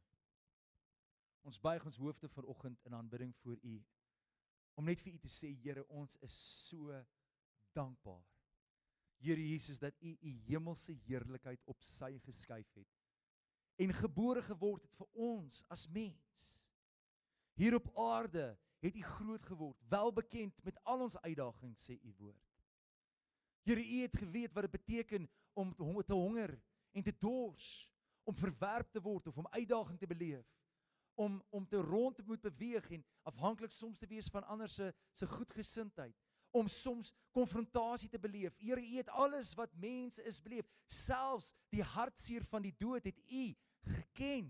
ons 1.46 1.60
buig 1.60 1.84
ons 1.84 2.00
hoofde 2.00 2.28
vanoggend 2.32 2.80
in 2.88 2.94
aanbidding 2.94 3.36
voor 3.42 3.60
U 3.62 3.76
om 4.78 4.86
net 4.86 5.02
vir 5.02 5.18
U 5.18 5.18
te 5.18 5.30
sê 5.32 5.52
Here, 5.58 5.84
ons 5.90 6.16
is 6.22 6.38
so 6.68 6.94
dankbaar. 7.76 8.24
Here 9.18 9.42
Jesus 9.42 9.82
dat 9.82 10.00
U 10.00 10.14
U 10.22 10.34
hemelse 10.46 10.94
heerlikheid 11.04 11.66
op 11.66 11.82
sy 11.82 12.14
geskuif 12.22 12.72
het 12.78 12.97
en 13.78 13.94
gebore 13.94 14.42
geword 14.42 14.82
het 14.82 14.94
vir 14.98 15.08
ons 15.30 15.62
as 15.72 15.86
mens. 15.94 16.46
Hier 17.58 17.76
op 17.78 17.90
aarde 17.98 18.50
het 18.82 18.94
U 18.94 19.02
groot 19.02 19.46
geword, 19.46 19.78
welbekend 19.90 20.58
met 20.66 20.78
al 20.84 21.06
ons 21.06 21.18
uitdagings 21.22 21.86
sê 21.86 21.98
U 21.98 22.12
woord. 22.18 22.44
Here, 23.66 23.82
U 23.82 24.02
het 24.02 24.16
geweet 24.18 24.54
wat 24.54 24.68
dit 24.68 24.76
beteken 24.78 25.28
om 25.58 25.74
te 25.74 26.14
honger 26.14 26.54
en 26.92 27.02
te 27.02 27.14
dors, 27.18 27.88
om 28.24 28.36
verwerp 28.36 28.90
te 28.92 29.02
word 29.02 29.26
of 29.26 29.38
om 29.38 29.50
uitdaging 29.50 29.98
te 29.98 30.06
beleef 30.06 30.46
om 31.18 31.42
om 31.50 31.66
te 31.66 31.76
rond 31.76 32.16
te 32.16 32.22
moet 32.22 32.40
beweeg 32.40 32.90
en 32.90 33.04
afhanklik 33.26 33.72
soms 33.74 33.98
te 33.98 34.06
wees 34.06 34.28
van 34.30 34.44
ander 34.46 34.68
se 34.70 34.92
se 35.12 35.26
goedgesindheid 35.26 36.14
om 36.50 36.68
soms 36.68 37.12
konfrontasie 37.30 38.08
te 38.08 38.18
beleef. 38.18 38.54
Here, 38.56 38.80
U 38.80 38.96
het 38.96 39.08
alles 39.08 39.50
wat 39.54 39.74
mense 39.74 40.22
is 40.22 40.38
beleef, 40.40 40.68
selfs 40.86 41.52
die 41.74 41.82
hartseer 41.82 42.44
van 42.44 42.62
die 42.62 42.74
dood 42.78 43.04
het 43.04 43.18
U 43.18 43.42
geken. 43.88 44.48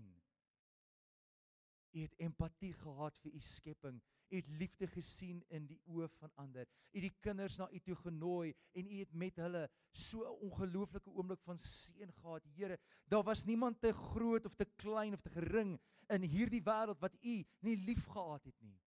U 1.91 2.01
het 2.01 2.15
empatie 2.21 2.73
gehad 2.73 3.17
vir 3.23 3.33
U 3.33 3.41
skepping. 3.41 4.01
U 4.29 4.35
het 4.35 4.49
liefde 4.61 4.87
gesien 4.87 5.41
in 5.49 5.65
die 5.67 5.79
oë 5.89 6.07
van 6.19 6.31
ander. 6.37 6.67
U 6.93 6.99
het 6.99 7.07
die 7.07 7.21
kinders 7.25 7.57
na 7.57 7.65
U 7.71 7.79
toe 7.85 7.95
genooi 8.03 8.53
en 8.77 8.85
U 8.85 8.99
het 8.99 9.13
met 9.13 9.39
hulle 9.41 9.63
so 9.91 10.21
'n 10.21 10.49
ongelooflike 10.49 11.09
oomblik 11.09 11.41
van 11.41 11.57
seën 11.57 12.13
gehad. 12.13 12.45
Here, 12.55 12.77
daar 13.05 13.23
was 13.23 13.45
niemand 13.45 13.81
te 13.81 13.93
groot 13.93 14.45
of 14.45 14.55
te 14.55 14.65
klein 14.65 15.13
of 15.13 15.21
te 15.21 15.29
gering 15.29 15.79
in 16.07 16.21
hierdie 16.21 16.61
wêreld 16.61 16.99
wat 16.99 17.15
U 17.21 17.45
nie 17.59 17.77
liefgehad 17.77 18.43
het 18.43 18.59
nie. 18.61 18.79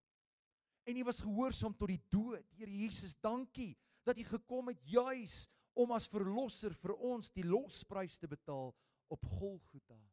En 0.85 0.97
U 0.97 1.05
was 1.05 1.21
gehoorsaam 1.21 1.77
tot 1.77 1.89
die 1.89 2.05
dood. 2.09 2.45
Here 2.57 2.71
Jesus, 2.71 3.17
dankie 3.21 3.77
dat 4.03 4.19
U 4.19 4.25
gekom 4.25 4.69
het 4.69 4.81
juis 4.83 5.49
om 5.73 5.91
as 5.91 6.09
verlosser 6.09 6.75
vir 6.75 6.95
ons 6.97 7.31
die 7.31 7.45
losprys 7.45 8.19
te 8.19 8.29
betaal 8.29 8.75
op 9.09 9.25
Golgotha. 9.25 10.10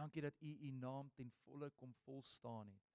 Dankie 0.00 0.22
dat 0.22 0.40
U 0.40 0.56
U 0.60 0.70
naam 0.70 1.10
ten 1.12 1.30
volle 1.30 1.70
kom 1.70 1.94
vol 1.94 2.22
staan 2.22 2.70
het. 2.72 2.88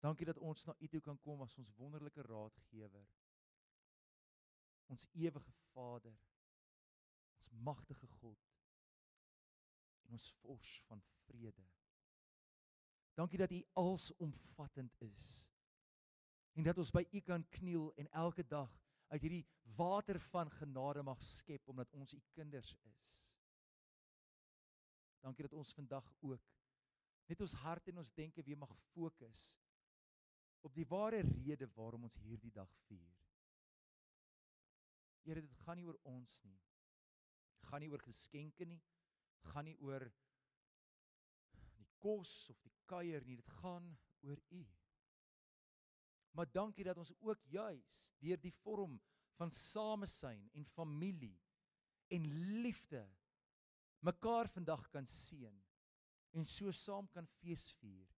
Dankie 0.00 0.26
dat 0.26 0.38
ons 0.38 0.64
na 0.64 0.74
U 0.78 0.88
toe 0.88 1.00
kan 1.00 1.18
kom 1.20 1.42
as 1.44 1.56
ons 1.60 1.72
wonderlike 1.76 2.22
raadgewer. 2.22 3.08
Ons 4.86 5.04
ewige 5.12 5.52
Vader. 5.72 6.16
Ons 7.36 7.50
magtige 7.50 8.06
God. 8.06 8.38
En 10.04 10.16
ons 10.16 10.30
vors 10.40 10.70
van 10.86 11.04
vrede. 11.26 11.66
Dankie 13.14 13.38
dat 13.38 13.52
U 13.52 13.60
alsomvattend 13.72 14.96
is. 15.00 15.28
En 16.52 16.62
dat 16.62 16.78
ons 16.78 16.90
by 16.90 17.04
U 17.10 17.20
kan 17.20 17.48
kniel 17.48 17.92
en 18.00 18.08
elke 18.10 18.46
dag 18.46 18.72
uit 19.08 19.20
hierdie 19.20 19.46
water 19.76 20.20
van 20.20 20.50
genade 20.50 21.02
mag 21.02 21.22
skep 21.22 21.68
omdat 21.68 21.92
ons 21.92 22.14
U 22.14 22.22
kinders 22.32 22.76
is. 22.94 23.23
Dankie 25.24 25.46
dat 25.46 25.56
ons 25.56 25.72
vandag 25.72 26.04
ook 26.20 26.50
net 27.30 27.40
ons 27.40 27.54
hart 27.64 27.88
en 27.88 28.02
ons 28.02 28.12
denke 28.12 28.42
weer 28.44 28.58
mag 28.60 28.72
fokus 28.92 29.44
op 30.64 30.74
die 30.76 30.86
ware 30.88 31.22
rede 31.24 31.68
waarom 31.76 32.04
ons 32.08 32.18
hierdie 32.24 32.52
dag 32.52 32.68
vier. 32.84 33.12
Here, 35.24 35.40
dit 35.40 35.56
gaan 35.64 35.80
nie 35.80 35.86
oor 35.88 35.98
ons 36.08 36.36
nie. 36.44 36.58
Dit 37.56 37.68
gaan 37.70 37.80
nie 37.80 37.88
oor 37.92 38.04
geskenke 38.04 38.68
nie. 38.68 38.80
Dit 39.40 39.48
gaan 39.52 39.68
nie 39.68 39.76
oor 39.80 40.04
die 41.78 41.88
kos 42.04 42.32
of 42.52 42.60
die 42.64 42.72
kuier 42.88 43.24
nie. 43.24 43.38
Dit 43.40 43.48
gaan 43.62 43.88
oor 44.24 44.40
U. 44.52 44.62
Maar 46.36 46.50
dankie 46.52 46.84
dat 46.84 47.00
ons 47.00 47.12
ook 47.20 47.40
juis 47.48 47.98
deur 48.20 48.40
die 48.42 48.52
vorm 48.60 48.98
van 49.38 49.52
samesyn 49.54 50.48
en 50.52 50.68
familie 50.74 51.36
en 52.12 52.26
liefde 52.64 53.04
mekaar 54.04 54.50
vandag 54.52 54.88
kan 54.92 55.06
seën 55.08 55.56
en 56.34 56.44
so 56.48 56.72
saam 56.72 57.08
kan 57.14 57.26
feesvier 57.40 58.10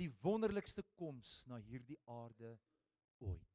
die 0.00 0.10
wonderlikste 0.24 0.82
koms 0.98 1.42
na 1.50 1.58
hierdie 1.62 1.98
aarde 2.10 2.56
ooit. 3.22 3.50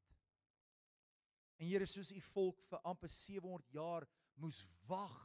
En 1.60 1.68
Here 1.68 1.88
soos 1.90 2.14
u 2.16 2.22
volk 2.32 2.62
vir 2.70 2.86
amper 2.88 3.12
700 3.12 3.74
jaar 3.76 4.08
moes 4.40 4.62
wag 4.88 5.18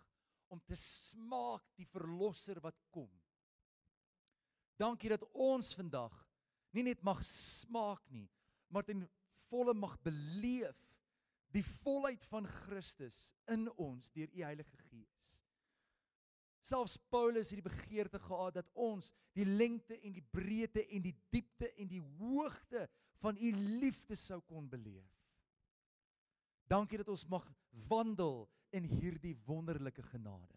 om 0.50 0.60
te 0.66 0.76
smaak 0.78 1.66
die 1.78 1.87
verlosser 1.87 2.58
wat 2.62 2.78
kom. 2.94 3.10
Dankie 4.78 5.12
dat 5.12 5.22
ons 5.32 5.70
vandag 5.78 6.14
nie 6.74 6.82
net 6.88 7.02
mag 7.06 7.20
smaak 7.26 8.02
nie, 8.10 8.26
maar 8.74 8.87
ten 8.87 9.04
volle 9.46 9.76
mag 9.78 9.94
beleef 10.02 10.80
die 11.54 11.62
volheid 11.84 12.24
van 12.32 12.48
Christus 12.64 13.18
in 13.54 13.68
ons 13.78 14.10
deur 14.16 14.32
u 14.34 14.42
Heilige 14.42 14.80
Gees. 14.88 15.13
Selfs 16.64 16.96
Paulus 17.12 17.50
het 17.53 17.61
die 17.61 17.66
begeerte 17.66 18.18
gehad 18.18 18.57
dat 18.57 18.70
ons 18.72 19.11
die 19.37 19.44
lengte 19.44 19.98
en 20.00 20.14
die 20.16 20.24
breedte 20.33 20.85
en 20.87 21.05
die 21.05 21.14
diepte 21.35 21.68
en 21.77 21.90
die 21.90 22.00
hoogte 22.18 22.87
van 23.20 23.37
u 23.37 23.50
liefde 23.83 24.16
sou 24.16 24.40
kon 24.48 24.68
beleef. 24.72 25.12
Dankie 26.68 26.98
dat 27.03 27.11
ons 27.12 27.27
mag 27.29 27.44
wandel 27.90 28.46
in 28.72 28.88
hierdie 28.88 29.35
wonderlike 29.44 30.03
genade. 30.09 30.57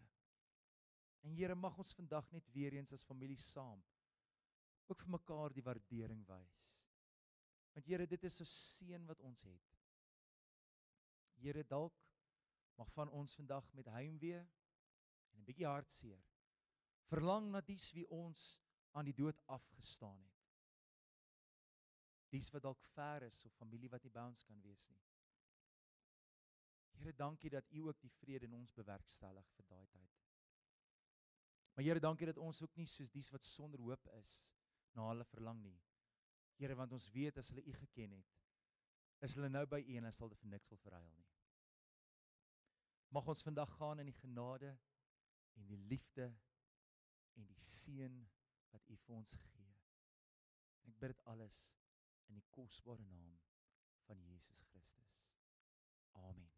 En 1.26 1.36
Here 1.36 1.54
mag 1.54 1.76
ons 1.78 1.92
vandag 1.92 2.30
net 2.32 2.48
weer 2.54 2.78
eens 2.78 2.92
as 2.96 3.04
familie 3.04 3.38
saam 3.42 3.82
ook 4.88 5.02
vir 5.04 5.12
mekaar 5.12 5.52
die 5.52 5.64
waardering 5.64 6.22
wys. 6.28 6.68
Want 7.74 7.86
Here, 7.86 8.06
dit 8.08 8.24
is 8.24 8.40
'n 8.40 8.48
seën 8.48 9.06
wat 9.06 9.20
ons 9.20 9.42
het. 9.42 9.74
Here 11.36 11.64
dalk 11.64 11.92
mag 12.78 12.90
van 12.92 13.10
ons 13.10 13.34
vandag 13.34 13.68
met 13.74 13.86
heimwee 13.86 14.40
en 15.38 15.44
'n 15.44 15.46
bietjie 15.46 15.66
hartseer. 15.66 16.22
Verlang 17.08 17.50
na 17.50 17.60
dies 17.60 17.92
wie 17.94 18.08
ons 18.10 18.60
aan 18.92 19.06
die 19.08 19.14
dood 19.14 19.40
afgestaan 19.46 20.20
het. 20.20 20.38
Dies 22.28 22.50
wat 22.50 22.62
dalk 22.62 22.82
ver 22.92 23.22
is 23.22 23.44
of 23.44 23.54
familie 23.56 23.88
wat 23.88 24.02
nie 24.02 24.12
by 24.12 24.26
ons 24.28 24.44
kan 24.44 24.60
wees 24.60 24.84
nie. 24.88 25.00
Here, 26.98 27.12
dankie 27.14 27.50
dat 27.50 27.70
U 27.70 27.86
ook 27.86 28.00
die 28.00 28.10
vrede 28.10 28.46
in 28.46 28.56
ons 28.58 28.74
bewerkstellig 28.74 29.46
vir 29.56 29.68
daai 29.70 29.86
tyd. 29.86 30.16
Maar 31.74 31.84
Here, 31.84 32.00
dankie 32.00 32.26
dat 32.26 32.40
ons 32.42 32.62
ook 32.62 32.74
nie 32.76 32.88
soos 32.90 33.12
dies 33.14 33.30
wat 33.30 33.46
sonder 33.46 33.80
hoop 33.80 34.10
is 34.18 34.32
na 34.98 35.06
hulle 35.08 35.24
verlang 35.30 35.62
nie. 35.62 35.78
Here, 36.58 36.74
want 36.74 36.92
ons 36.92 37.06
weet 37.14 37.38
as 37.38 37.52
hulle 37.52 37.62
U 37.62 37.72
geken 37.84 38.16
het, 38.18 38.34
is 39.22 39.34
hulle 39.38 39.48
nou 39.48 39.64
by 39.66 39.80
U 39.86 39.96
en 39.96 40.08
hulle 40.08 40.14
sal 40.14 40.32
dit 40.32 40.42
vir 40.42 40.50
niks 40.56 40.70
wil 40.72 40.82
verruil 40.82 41.06
nie. 41.14 41.26
Mag 43.14 43.30
ons 43.30 43.46
vandag 43.46 43.70
gaan 43.78 44.02
in 44.02 44.10
die 44.10 44.18
genade 44.18 44.74
en 45.56 45.66
die 45.66 45.80
liefde 45.92 46.28
en 47.38 47.46
die 47.46 47.60
seën 47.70 48.20
wat 48.72 48.90
U 48.90 48.96
vir 49.06 49.16
ons 49.16 49.36
gee. 49.48 49.72
Ek 50.88 51.00
bid 51.00 51.14
dit 51.14 51.24
alles 51.32 51.58
in 52.28 52.40
die 52.40 52.46
kosbare 52.50 53.04
naam 53.14 53.34
van 54.06 54.22
Jesus 54.28 54.62
Christus. 54.70 55.18
Amen. 56.12 56.57